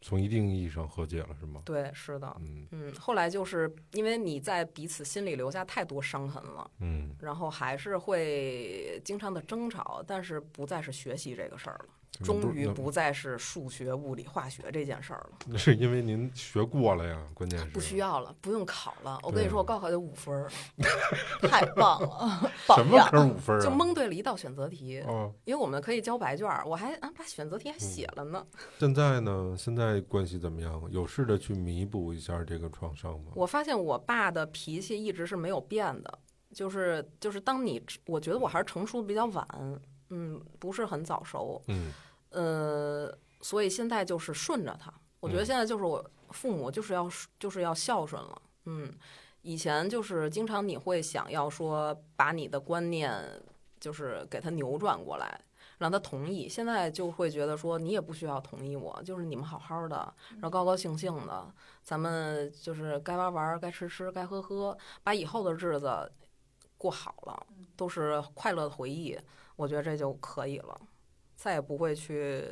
[0.00, 1.62] 从一定意义上和解了，是吗？
[1.64, 2.94] 对，是的，嗯嗯。
[2.94, 11.88] 后来就是因为你在彼此心里留下太多伤痕了，嗯，然后还是会经常的争吵，但是不再是学习这个事儿了，
[12.22, 15.38] 终于不再是数学、物理、化学这件事儿了。
[15.48, 19.18] 那是因为您学过了呀，关键是不需要了，不用考了。
[19.22, 20.50] 我跟你说，我高考就五分儿，
[21.48, 22.86] 太棒了，什。
[22.86, 23.62] 么科五分啊？
[23.64, 25.00] 就蒙对了一道选择题。
[25.00, 28.46] 哦，因为我们可以交白卷儿，我还啊把选择题还写了呢。
[28.78, 29.54] 现在呢？
[29.56, 30.82] 现在关系怎么样？
[30.90, 33.32] 有试着去弥补一下这个创伤吗？
[33.34, 36.18] 我发现我爸的脾气一直是没有变的，
[36.52, 39.46] 就是就是当你我觉得我还是成熟的比较晚，
[40.10, 41.92] 嗯，不是很早熟，嗯
[42.30, 44.92] 呃，所以现在就是顺着他。
[45.20, 47.08] 我觉得嗯现在就是我父母就是要
[47.38, 48.92] 就是要孝顺了，嗯，
[49.42, 53.22] 以前就是经常你会想要说把你的观念
[53.78, 55.40] 就是给他扭转过来，
[55.78, 56.48] 让他同意。
[56.48, 59.96] 现在就会觉得说你也不需要同意我，就是你们好好的，
[60.34, 61.52] 然后高高兴兴的，
[61.82, 66.10] 咱们就是该玩玩，该吃吃，该喝喝，把以后的日子
[66.78, 69.18] 过好了，都是快乐的回忆。
[69.56, 70.80] 我觉得这就可以了，
[71.40, 72.44] 再也不会去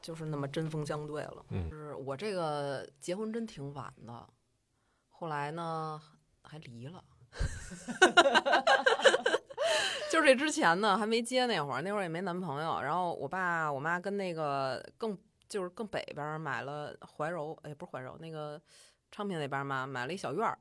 [0.00, 1.44] 就是那么针锋相对了。
[1.50, 4.26] 嗯就是我这个结婚真挺晚的，
[5.10, 6.00] 后来呢
[6.42, 7.04] 还离了。
[10.10, 12.80] 就是这之前呢，还没结那会儿，那会儿也没男朋友。
[12.80, 18.58] 然后我爸我妈跟那个更就是更北边儿买了怀柔，哎，不是怀柔，那个
[19.10, 20.58] 昌平那边儿嘛，买了一小院儿。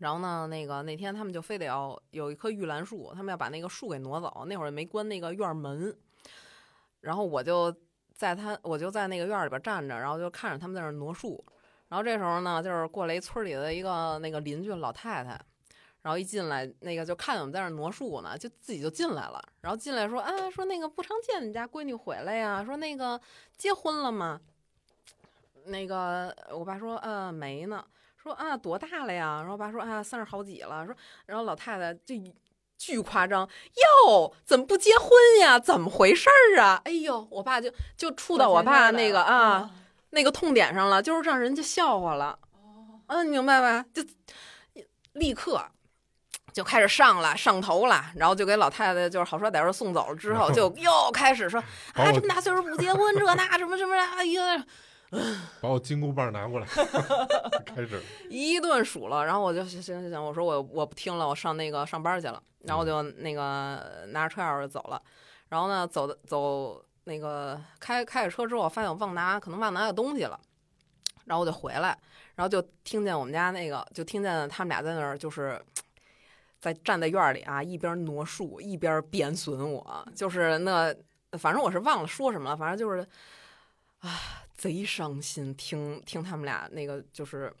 [0.00, 4.44] 然后呢，那个那天他们就非得要有一棵玉兰树，他们要把那个树给挪走。
[4.46, 5.96] 那会儿也没关那个院儿门，
[7.06, 7.72] 然后我就
[8.12, 11.42] 在他，我就在那个院里边站着，然后就看着他们在那挪树。
[11.86, 15.40] 然后这时候呢，就是过来一村里的一个那个邻居老太太，
[16.02, 19.40] 然后一进来，那个就看我们在那挪树呢，就自己就进来了。
[19.60, 23.20] 然后进来说：“啊，说那个不常见你家闺女回来呀，说那个
[23.56, 24.40] 结婚了吗？”
[25.66, 27.84] 那个我爸说：“呃，没呢。”
[28.18, 29.36] 说啊，多大了呀？
[29.36, 30.84] 然后我爸说啊，三十好几了。
[30.84, 30.92] 说，
[31.26, 32.16] 然后老太太就
[32.78, 33.48] 巨夸张，
[34.06, 35.10] 哟，怎么不结婚
[35.40, 35.58] 呀？
[35.58, 36.80] 怎么回事儿啊？
[36.84, 39.70] 哎呦，我爸就就触到我爸那个啊
[40.10, 42.38] 那个痛点上了，就是让人家笑话了。
[43.08, 43.84] 嗯，你明白吧？
[43.92, 44.02] 就
[45.12, 45.60] 立刻
[46.52, 51.60] 就开始上了，上头了，然后就给老太太就是好说歹说送走了之后，就又开始说
[51.94, 54.66] 啊，这么大岁数不结婚，这那什么什么的，哎呀。
[55.62, 56.66] 把我金箍棒拿过来，
[57.64, 58.02] 开始。
[58.28, 65.00] 一顿数了，然后我就行行行，我说我我不听了，我上那个上班去了，然后我就那个拿着车钥匙走了，
[65.48, 70.38] 然后呢走的走那个开开着车之后，发现我忘拿可能忘拿个东西了，
[71.24, 71.98] 然后我就回来，
[72.34, 75.60] 然后就听见我们家那个就听见他们俩在那儿就是。
[76.58, 80.92] 在站在院儿里啊，一边挪树一边贬损我，就是那，
[81.38, 83.06] 反正我是忘了说什么了，反正就是，
[84.00, 84.10] 啊，
[84.54, 87.54] 贼伤心，听听他们俩那个就是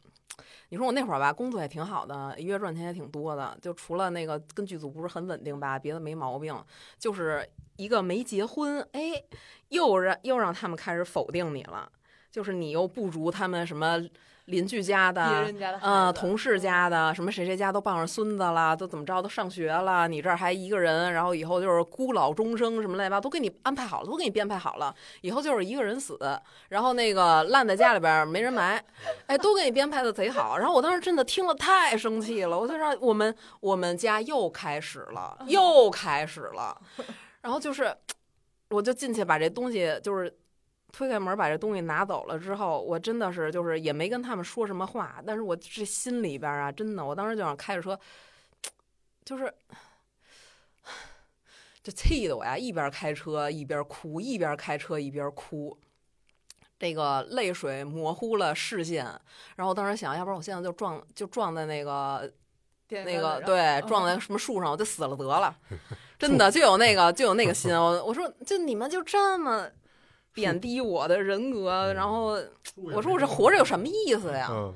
[0.68, 6.54] 你说我那会儿吧，工作也挺好的，一月赚钱也挺多的，就除了那个跟剧组不是很稳定吧，别的没毛病，
[6.98, 9.22] 就是一个没结婚，哎，
[9.68, 11.90] 又让又让他们开始否定你了，
[12.30, 13.98] 就是你又不如他们什么
[14.46, 26.16] 邻居家的，别人家的孩呃，子同事家的，什么谁谁家都傍上孙子了，都怎么着都上学了，你这儿还一个人，然后以后就是孤老终生，什么乱七八糟都给你安排好了，都给你编排好了，以后就是一个人死，
[26.68, 28.80] 然后那个烂在家里边没人埋，
[29.26, 30.56] 哎，都给你编排的贼好。
[30.58, 36.80] 然后我当时真的听了太生气了，我就说我们我们家又开始了，又开始了，
[37.40, 37.92] 然后就是
[38.70, 40.32] 我就进去把这东西就是。
[40.96, 48.00] 推开门把这东西拿走了之后，我真的是就是也没跟他们说什么话，但是我这心里边啊，真的，我当时就想开着车，
[49.22, 49.52] 就是
[51.84, 55.78] 就气得我呀，一边开车一边哭，一边开车一边哭，
[56.78, 59.04] 这个泪水模糊了视线。
[59.56, 62.32] 然后我当时想，要不然我现在就撞就撞在那个
[62.88, 65.54] 那个对，嗯撞在什么树上，我就死了得了。
[66.18, 69.68] 真的就有那个就有那个心，我我说就你们就这么
[70.36, 72.38] 贬低我的人格，然后
[72.74, 74.48] 我说我这活着有什么意思呀？
[74.50, 74.74] 嗯，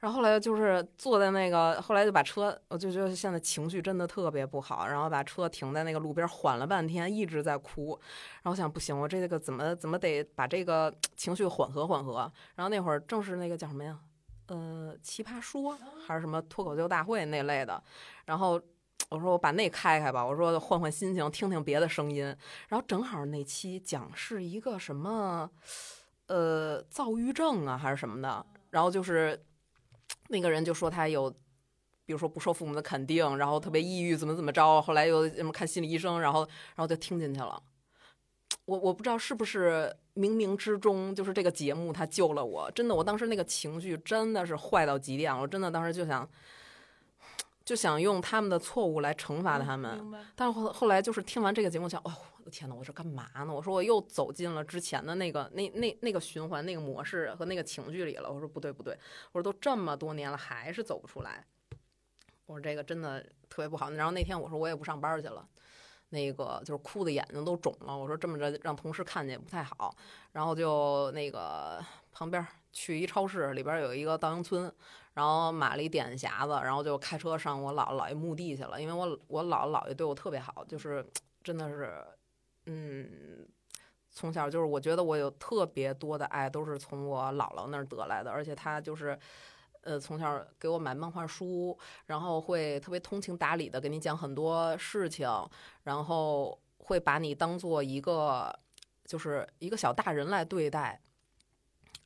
[0.00, 7.96] 然后后来就是坐在那个，后来就把车，我就觉得现在情绪真的特别不好，然后把车停在那个路边，缓了半天，一直在哭。
[8.42, 12.30] 然后我想不行，我这个怎么怎么得把这个情绪缓和缓和。
[12.56, 13.96] 然后那会儿正是那个叫什么呀，
[14.48, 17.80] 呃，奇葩说还是什么脱口秀大会那类的。
[18.24, 18.60] 然后
[19.08, 22.24] 我说我把那开开吧，我说换换心情，听听别的声音。
[22.68, 25.48] 然后正好那期讲是一个什么，
[26.26, 28.44] 呃，躁郁症啊还是什么的。
[28.70, 29.40] 然后就是
[30.28, 31.30] 那个人就说他有，
[32.04, 36.40] 比如说不受父母的肯定，然后特别抑郁，怎么怎么着，后来又什么看心理医生，然后
[36.74, 37.62] 然后就听进去了。
[38.64, 42.68] 我我不知道是不是冥冥之中，就是这个节目他救了我。
[42.72, 46.28] 真的，我当时那个情绪真的是坏到极点了，我真的当时就想，
[47.66, 50.00] 就想用他们的错误来惩罚他们。
[50.36, 53.52] 但是后后来就是听完这个节目，想，哦，我的天呐，我这干嘛呢？
[53.52, 58.30] 我说我又走进了之前的那个那那那个循环、那个模式和那个情绪里了。
[58.30, 58.96] 我说不对不对，
[59.32, 61.44] 我说都这么多年了，还是走不出来。
[62.46, 63.90] 我说这个真的特别不好。
[63.90, 65.44] 然后那天我说我也不上班去了，
[66.10, 67.98] 那个就是哭的眼睛都肿了。
[67.98, 69.92] 我说这么着让同事看见也不太好。
[70.30, 72.46] 然后就那个旁边
[72.76, 74.70] 去一超市，里边有一个稻香村，
[75.14, 78.78] 然后买了一点匣子，然后就开车上我姥姥姥爷墓地去了。
[78.78, 81.02] 因为我我姥姥姥爷对我特别好，就是
[81.42, 82.04] 真的是，
[82.66, 83.48] 嗯，
[84.10, 89.18] 从小就是我觉得我有特别多的爱都是从我姥姥那儿得来的，而且他就是。
[89.82, 95.30] 呃，从小给我买漫画书，然后会特别通情达理的给你讲很多事情，
[95.84, 98.52] 然后会把你当做一个
[99.04, 101.00] 就是一个小大人来对待。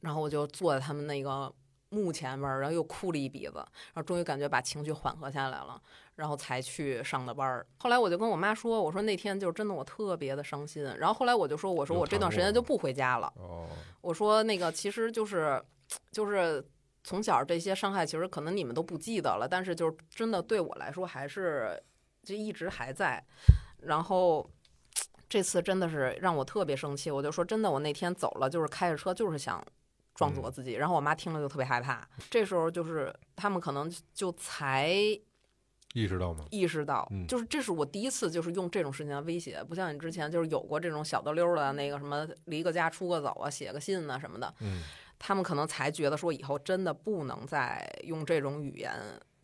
[0.00, 1.52] 然后我就坐在他们那个
[1.90, 5.80] 墓前面儿，然后又哭了一鼻子，然后终于感觉把情绪缓和下来了，
[6.14, 7.66] 然后才去上的班儿。
[7.78, 10.84] 后来我就跟我妈说，我说那天就是真的我特别的伤心。
[10.98, 13.32] 然后后来我就说，我说我这段时间就不回家了。
[13.36, 13.66] 哦，
[14.00, 15.60] 我说那个其实就是
[16.12, 16.64] 就是
[17.02, 21.82] 从小这些伤害，其实可能你们都不记得了，但是就是真的对我来说还是
[22.22, 23.22] 就一直还在。
[23.80, 24.48] 然后
[25.28, 29.60] 这次真的是让我特别生气，我就说真的，我那天走了，就是开着车就是想。
[30.20, 32.06] 撞死我自己，然后我妈听了就特别害怕。
[32.28, 34.92] 这时候就是他们可能就才
[35.94, 36.44] 意识到吗？
[36.50, 44.82] 意识到嗯，就是这是我第一次就是用这种事情来威胁，不像你之前就是有过这种小的溜儿的那个什么离个家出个走啊，写个信啊什么的，嗯，
[45.18, 48.92] 他们可能才觉得说以后真的不能再用这种语言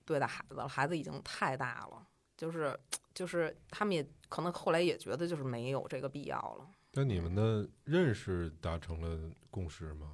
[0.05, 2.07] 对待孩子了，孩子已经太大了，
[2.37, 2.79] 就是
[3.15, 6.69] 就是他们也可能后来也觉得就是没有这个必要了。
[6.93, 10.13] 那你们的认识达成了共识吗？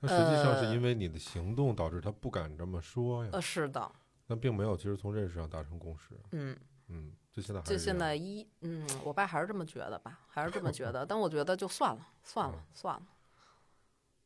[0.00, 3.30] 那实际上是呃因为你的行动导致他不敢这么说呀。
[3.32, 3.90] 呃，是的，
[4.26, 6.18] 那并没有，其实从认识上达成共识。
[6.32, 6.56] 嗯，
[6.88, 13.02] 嗯，就现在还这现在一嗯，我爸还是这么觉得吧，还是这么觉得， 但我觉得就算了，算了嗯，算了，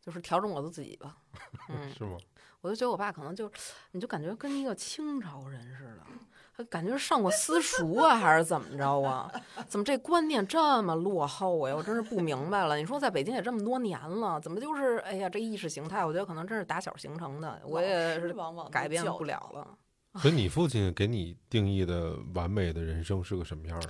[0.01, 1.17] 就是调整我的自己吧。
[1.71, 2.19] 嗯，是吗？
[2.61, 3.51] 我就觉得我爸可能就，
[3.91, 6.32] 你就感觉跟一个清朝人似的， 他
[6.69, 9.31] 感觉上过私塾啊，还是怎么着啊？
[9.67, 11.75] 怎么这观念这么落后呀？
[11.75, 12.77] 我真是不明白了。
[12.77, 19.67] 你说在北京也这么多年了，怎么就是哎呀，这意识形态，我觉得可能真是打小形成的，我也是往往改变不了了。
[20.21, 23.89] 所以你父亲给你定义的完美的人生是个什么样的？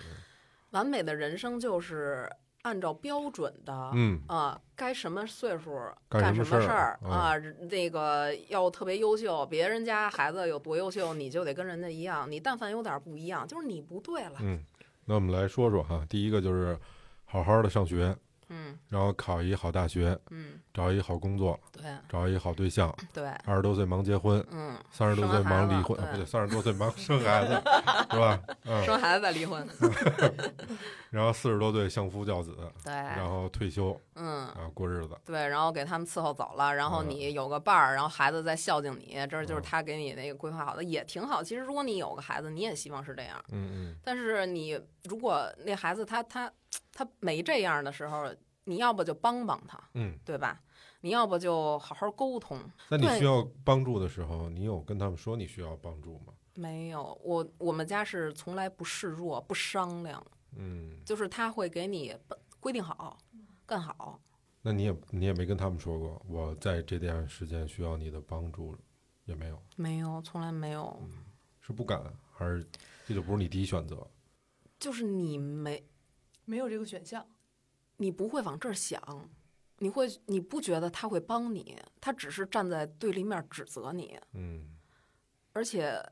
[0.71, 2.31] 完美的人生就是
[2.63, 5.71] 按照标准的，嗯，啊，该什么岁数
[6.09, 7.35] 干干什么事儿啊？
[7.69, 12.31] 那个要特别优秀，别人家孩子有多优秀，你就得跟人家一样。
[12.31, 14.35] 你但凡有点不一样，就是你不对了。
[14.41, 14.63] 嗯，
[15.05, 16.79] 那我们来说说哈，第一个就是
[17.25, 18.17] 好好的上学，
[18.53, 18.79] 嗯。
[18.89, 21.83] 然后考一好大学，嗯，找一好工作，对。
[22.09, 27.55] 找一好对象，对，二十多岁忙结婚，嗯，三十多岁忙离婚，不对，三十多岁忙生孩子，
[28.13, 28.39] 是吧？
[28.65, 29.67] 嗯，生孩子再离婚，
[31.11, 34.47] 然后四十多岁相夫教子，对，然后退休嗯。
[34.49, 35.17] 啊，过日子。
[35.25, 37.11] 对，然后给他们伺候走了，然后嗯。
[37.11, 39.63] 你有个伴儿，然后孩子再孝敬你，这就是嗯。
[39.63, 41.43] 他给你那个规划好的，也挺好。
[41.43, 43.97] 其实如果你有个孩子，你也希望是这样，嗯嗯。
[44.05, 46.51] 但是你如果那孩子他他
[46.93, 50.19] 他没这样的时候，你要不就帮帮他，嗯嗯。
[50.25, 50.61] 对吧？
[51.01, 52.61] 你要不就好好沟通。
[52.89, 56.33] 那你需要帮助的时候，你有跟他们说你需要帮助吗？
[56.55, 62.15] 没有，我我们家是从来不示弱、不商量，嗯，就是他会给你
[62.61, 63.19] 规定好，
[63.67, 64.21] 干好。
[64.61, 68.77] 那你也你也没跟他们说过，我在这段时间需要你的帮助，
[69.25, 71.03] 也没有，没有，从来没有。
[71.61, 72.01] 是不敢，
[72.33, 72.65] 还是
[73.07, 74.07] 这就不是你第一选择？
[74.79, 75.83] 就是你没，
[76.45, 77.27] 没有这个选项。
[77.97, 79.01] 你不会往这儿想，
[79.79, 84.77] 你会，你不觉得他会帮你，他只是站在对立面指责你，嗯
[85.53, 86.03] 而且，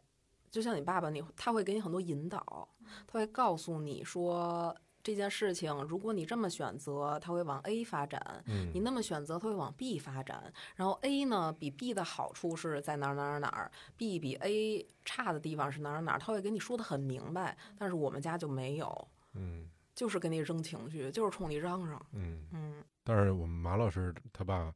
[0.51, 2.69] 就像你爸爸，你他会给你很多引导，
[3.07, 10.53] 他会告诉你说这件事情，如果你这么选择，他会往 A 发展；嗯你那么选择，它会往 B 发展。
[10.77, 17.57] 然后 A 呢，比 B 的好处是在哪儿哪儿哪儿，B 比 A 差的地方是哪儿哪儿，他会给你说的很明白。
[17.79, 19.69] 但是我们家就没有，嗯
[20.01, 22.01] 就是给你扔情绪，就是冲你嚷嚷。
[22.15, 22.39] 嗯。
[22.55, 24.73] 嗯，但是我们马老师他爸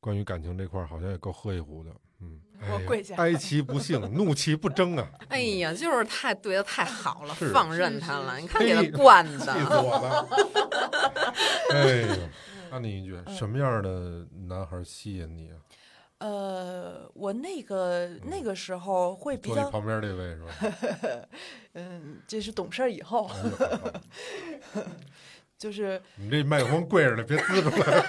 [0.00, 1.90] 关于感情这块儿好像也够喝一壶的，
[2.22, 2.40] 嗯，
[2.72, 8.38] 我跪下哀其不幸，怒其不争啊， 哎呀，就是太对他太好了，放任他了。
[8.38, 10.28] 你看给嘿他惯的气死的，我了。
[11.74, 12.28] 哎呦，
[12.70, 15.60] 按你一句，嗯什么样的男孩吸引你啊？
[16.18, 21.28] 呃，我那个那个时候会比较，旁边这位是吧？
[21.74, 23.30] 嗯，这是懂事儿以后，
[25.58, 28.04] 就是你这麦克风跪着呢，别滋出来。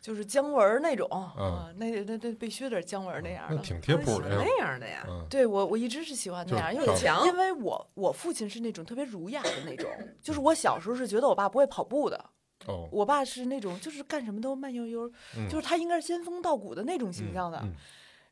[0.00, 1.06] 就是姜文儿那种
[1.36, 3.56] 嗯啊，那那那必须得是姜文儿那样的。
[3.56, 4.36] 那挺贴谱的呀。
[4.38, 5.04] 那样的呀。
[5.06, 9.90] 嗯对我，我一直是喜欢那样，因为强因为我我父亲是那种特别儒雅的那种，
[10.22, 12.24] 就是我小时候是觉得我爸不会跑步的，
[12.68, 17.58] 哦，我爸是那种就是干什么都慢悠悠，嗯就是他应该是仙风道骨的那种形象的。
[17.62, 17.74] 嗯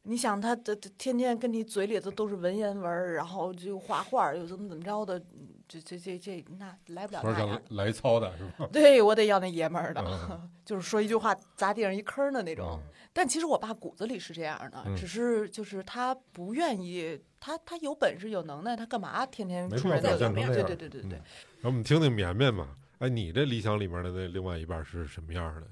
[0.08, 7.84] 你想他的的天天跟你嘴里头都是文言文，然后就画画，又怎么怎么着的，嗯这这这这那来不了或者那。
[7.84, 8.68] 来操的是吧？
[8.72, 12.78] 对我得要那爷们儿的，嗯 就是说一句话砸地上一坑的那种。
[12.80, 20.18] 嗯但其实我爸骨子里是这样的，嗯只是就是他不愿意，他他有本事有能耐，他干嘛天天出人头地？
[20.18, 20.52] 对现成这样。
[20.52, 21.10] 对对对对嗯。
[21.10, 22.68] 然后我们听听绵绵吧。
[22.98, 25.66] 哎，你这理想里面的那另外一半是什么样的？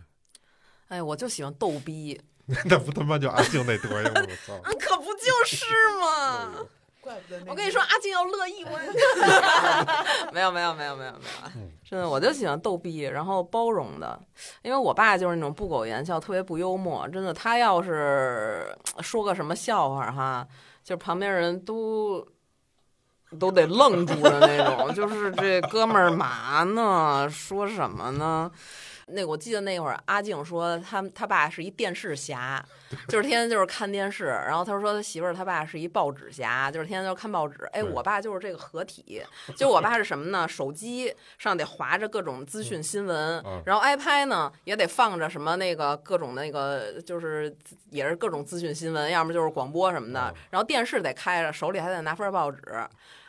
[0.88, 2.20] 哎，我就喜欢逗逼，
[2.66, 4.20] 那不他妈就阿静那德行吗？
[4.28, 4.60] 我操！
[4.64, 5.64] 嗯，可不就是
[6.00, 6.66] 吗？
[7.00, 11.22] 怪不得那我跟你说，阿静要乐意，我也没有没有没有没有没有
[11.56, 14.18] 嗯，真的，我就喜欢逗逼，然后包容的，
[14.62, 17.06] 因为我爸就是那种不苟言笑，特别不幽默。
[17.08, 20.48] 真的，他要是 说个什么笑话哈，
[20.82, 22.26] 就旁边人都
[23.38, 27.28] 都得愣住的那种，就是这哥们儿嘛呢？
[27.30, 28.50] 说什么呢？
[29.08, 32.64] 那我记得那会儿阿静说他他爸是一电视侠，
[33.06, 37.68] 就是天天就是看电视，然后他说他媳妇儿他爸是一报纸侠，就是天天就看报纸。
[37.74, 39.22] 哎，我爸就是这个合体，
[39.54, 40.48] 就我爸是什么呢？
[40.48, 47.54] 手机上得划着各种资讯新闻嗯，然后 iPad 呢也得放着什么那个各种那个就是
[47.90, 52.58] 也是各种资讯新闻，要么就是广播什么的嗯，然后电视得开着，手里还得拿份报纸，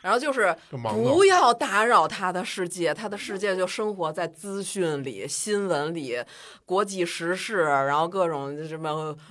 [0.06, 6.16] 然后就是不要打扰他的世界，他的世界就生活在资讯里、新闻里、
[6.64, 8.88] 国际时事，然后各种什么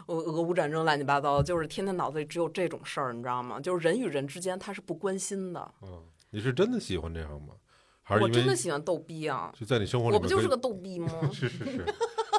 [0.07, 3.57] 俄俄乌战争乱七八糟的，就是天天脑子里只有这种事儿，你知道吗？
[3.57, 5.71] 就是人与人之间他是不关心的。
[5.82, 7.53] 嗯，你是真的喜欢这样吗？
[8.03, 9.51] 还是我真的喜欢逗逼啊！
[9.57, 11.07] 就在你生活里我不就是个逗逼吗？
[11.34, 11.86] 是 是是，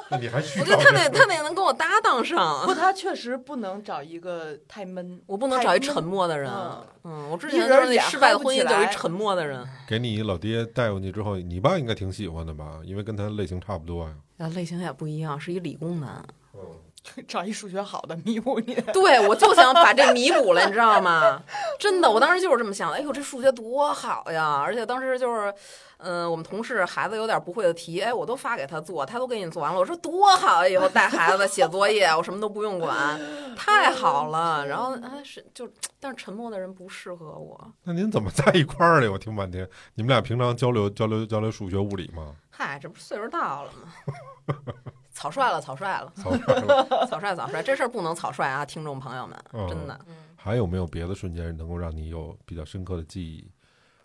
[0.11, 6.27] 那你还需我觉得他得他得能跟我搭档上不，，他确实不能找一个太闷，我不能找一沉默。
[6.27, 6.85] 的人嗯。
[7.03, 9.65] 嗯，我之前就是那失败的婚姻就是一沉默的人。
[9.87, 12.79] 给你老爹带过去之后，你爸应该挺喜欢的吧？
[12.83, 14.13] 因为跟他类型差不多呀。
[14.39, 16.23] 啊，类型也不一样，是一理工男。
[16.53, 16.59] 嗯
[17.25, 18.75] 找一数学好的弥补你。
[18.91, 21.41] 对，我就想把这弥补了，你知道吗？
[21.79, 22.97] 真的，我当时就是这么想的。
[22.97, 24.59] 哎呦，这数学多好呀！
[24.61, 25.53] 而且当时就是，
[25.97, 29.79] 嗯、我们同事孩子有点不会的题，哎，我都发给他做，他都给你做完了。
[29.79, 33.19] 我说多好呀，以后带孩子写作业，我什么都不用管，
[33.55, 34.65] 太好了。
[34.67, 35.67] 然后啊，是就，
[35.99, 37.71] 但是沉默的人不适合我。
[37.83, 39.11] 那您怎么在一块儿的？
[39.11, 42.35] 我听半天，你们俩平常交流交流交流数学物理吗？
[42.51, 44.53] 嗨，这不是岁数到了吗？
[45.11, 49.99] 草率了，草率了，草率了 草率，草率，这事儿不能草率啊，听众朋友们，嗯真的。
[50.35, 53.51] 还有没有别的瞬间能够让你有比较深刻的记忆，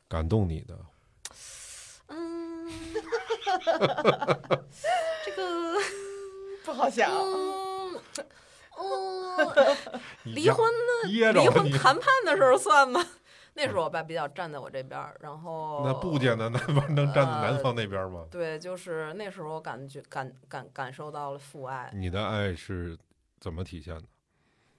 [0.09, 0.75] 感动你的？
[2.73, 4.63] 嗯，
[5.25, 5.79] 这个，
[6.65, 7.11] 不好想。
[7.11, 7.95] 嗯，
[8.79, 9.77] 嗯，
[10.35, 10.65] 离婚
[11.05, 11.33] 呢？
[11.33, 13.05] 离婚谈判的时候算吗？
[13.55, 18.25] 那时候我爸比较站在我这边儿，然后那不见得南方能站在南方那边吗？
[18.31, 21.91] 对，就是那时候感觉感感感受到了父爱。
[21.95, 22.97] 你的爱是
[23.39, 24.05] 怎么体现的？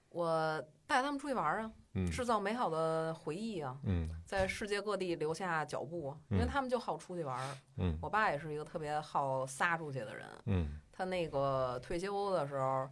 [0.08, 7.56] 我带他们出去玩儿啊，嗯制造美好的回忆啊，嗯在世界各地留下脚步，因为嗯他们就好出去玩儿。
[7.78, 12.88] 嗯我爸也是一个特别好撒出去的人，嗯他那个退休的时候，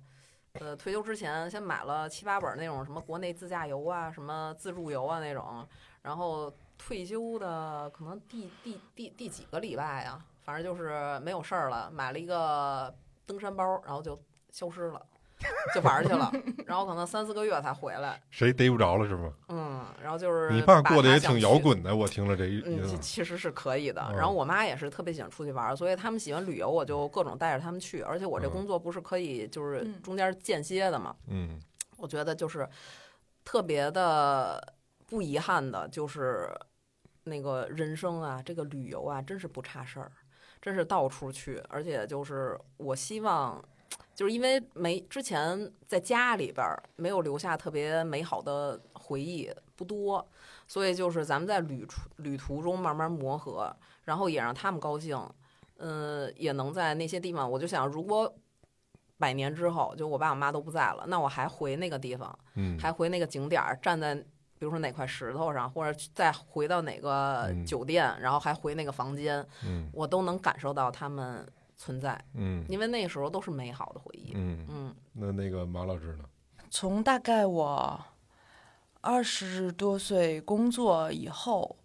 [0.54, 5.66] 呃，退休之前先买了七八本那种什么国内自驾游啊、什么自助游啊那种，
[6.02, 14.20] 然后退休的可能第第第第几个礼拜啊，反正就是没有事儿了，买了一个登山包，然后就
[14.50, 15.06] 消失了。
[15.74, 16.30] 就玩儿去了，
[16.66, 19.32] 然后可能三四个月才回来，谁逮不着了是吗？
[19.48, 24.02] 嗯，然后就是你爸过得也挺摇滚的，我听了这一，嗯，其其实是可以的。
[24.10, 28.02] 嗯然后我妈也是特别喜欢出去玩儿，所以他们喜欢旅游，我就各种带着他们去。
[28.02, 31.58] 而且我这嗯工作不是可以就是嗯中间间歇的嘛，嗯
[31.96, 32.68] 我觉得就是
[33.44, 34.74] 特别的
[35.06, 36.48] 不遗憾的，就是
[37.24, 40.12] 那个人生啊，这个旅游啊，真是不差事儿，
[40.60, 41.62] 真是到处去。
[41.68, 43.62] 而且就是我希望。
[44.14, 50.26] 就是因为没之前在家里边儿没有留下特别美好的回忆不多，
[50.66, 53.74] 所以就是咱们在旅途旅途中慢慢磨合，
[54.04, 55.18] 然后也让他们高兴，
[55.78, 58.32] 嗯，也能在那些地方，我就想，如果
[59.18, 67.64] 百年之后，就我爸我妈都不在了，那我还回那个地方，嗯，还回那个景点儿，站在比如说哪块石头上，或者再回到哪个嗯。
[67.66, 69.88] 酒店，然后还回那个房间，嗯。
[69.92, 71.44] 我都能感受到他们
[71.82, 74.30] 存在，嗯因为那时候都是美好的回忆。
[74.36, 76.24] 嗯，嗯那那个马老师呢？
[76.70, 78.00] 从大概我
[79.00, 81.76] 二十多岁工作以后，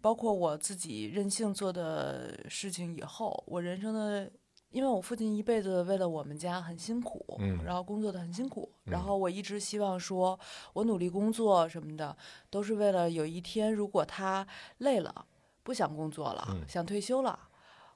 [0.00, 4.28] 包括我自己任性做的事情以后，我人生的，
[4.70, 10.36] 因为我父亲一辈子为了我们家很辛苦，嗯然后工作的很辛苦，嗯然后我一直希望说，
[10.72, 12.16] 我努力工作什么的，
[12.50, 14.44] 都是为了有一天如果他
[14.78, 15.26] 累了，
[15.62, 17.38] 不想工作了，嗯想退休了。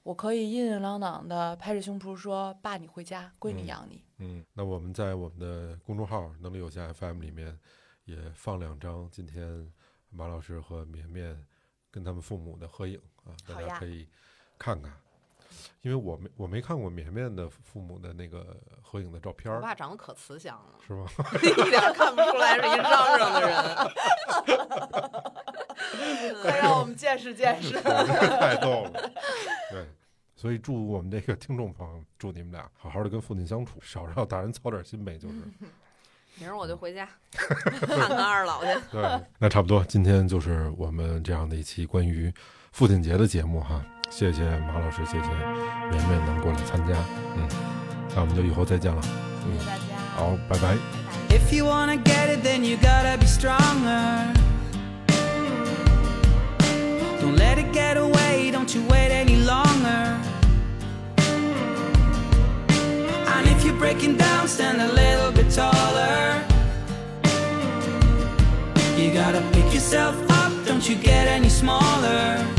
[0.09, 4.03] 我可以硬硬朗朗的拍着胸脯说：“爸，你回家，闺女嗯养你。
[4.17, 7.59] 嗯，那我们在我们的公众号“能力有限 FM” 里面
[8.07, 9.71] 也放两张今天
[10.09, 11.39] 马老师和绵绵
[11.91, 14.09] 跟他们父母的合影啊，大家可以
[14.59, 14.91] 看看。
[15.83, 21.07] 因为我没我没看过绵绵的父母的那个合影的照片我，爸长得可慈祥了，是吗？
[21.43, 23.53] 一点儿看不出来是一嚷嚷的人。
[26.43, 27.79] 快让我们见识见识。
[27.83, 28.91] 太逗了。
[29.71, 29.87] 对，
[30.41, 35.35] 所以祝我们这个听众朋友，祝你们俩好好的跟父亲相处，少让大人操点心呗，就是。
[36.41, 38.71] 明儿我就回家 看看二老去。
[38.93, 42.33] 对，那差不多，今天就是我们这样的一期关于
[42.71, 43.85] 父亲节的节目哈。
[44.11, 45.29] 谢谢马老师，谢谢
[45.91, 46.95] 绵绵能过来参加，
[47.37, 47.49] 嗯，
[48.15, 49.03] 那我们就以后再见了，
[49.45, 49.97] 嗯，大家。
[50.15, 50.77] 好，拜拜。
[51.31, 54.33] If you wanna get it, then you gotta be stronger.
[57.21, 59.68] Don't let it get away, don't you wait any longer.
[63.79, 66.43] Breaking down, stand a little bit taller.
[68.97, 72.58] You gotta pick yourself up, don't you get any smaller.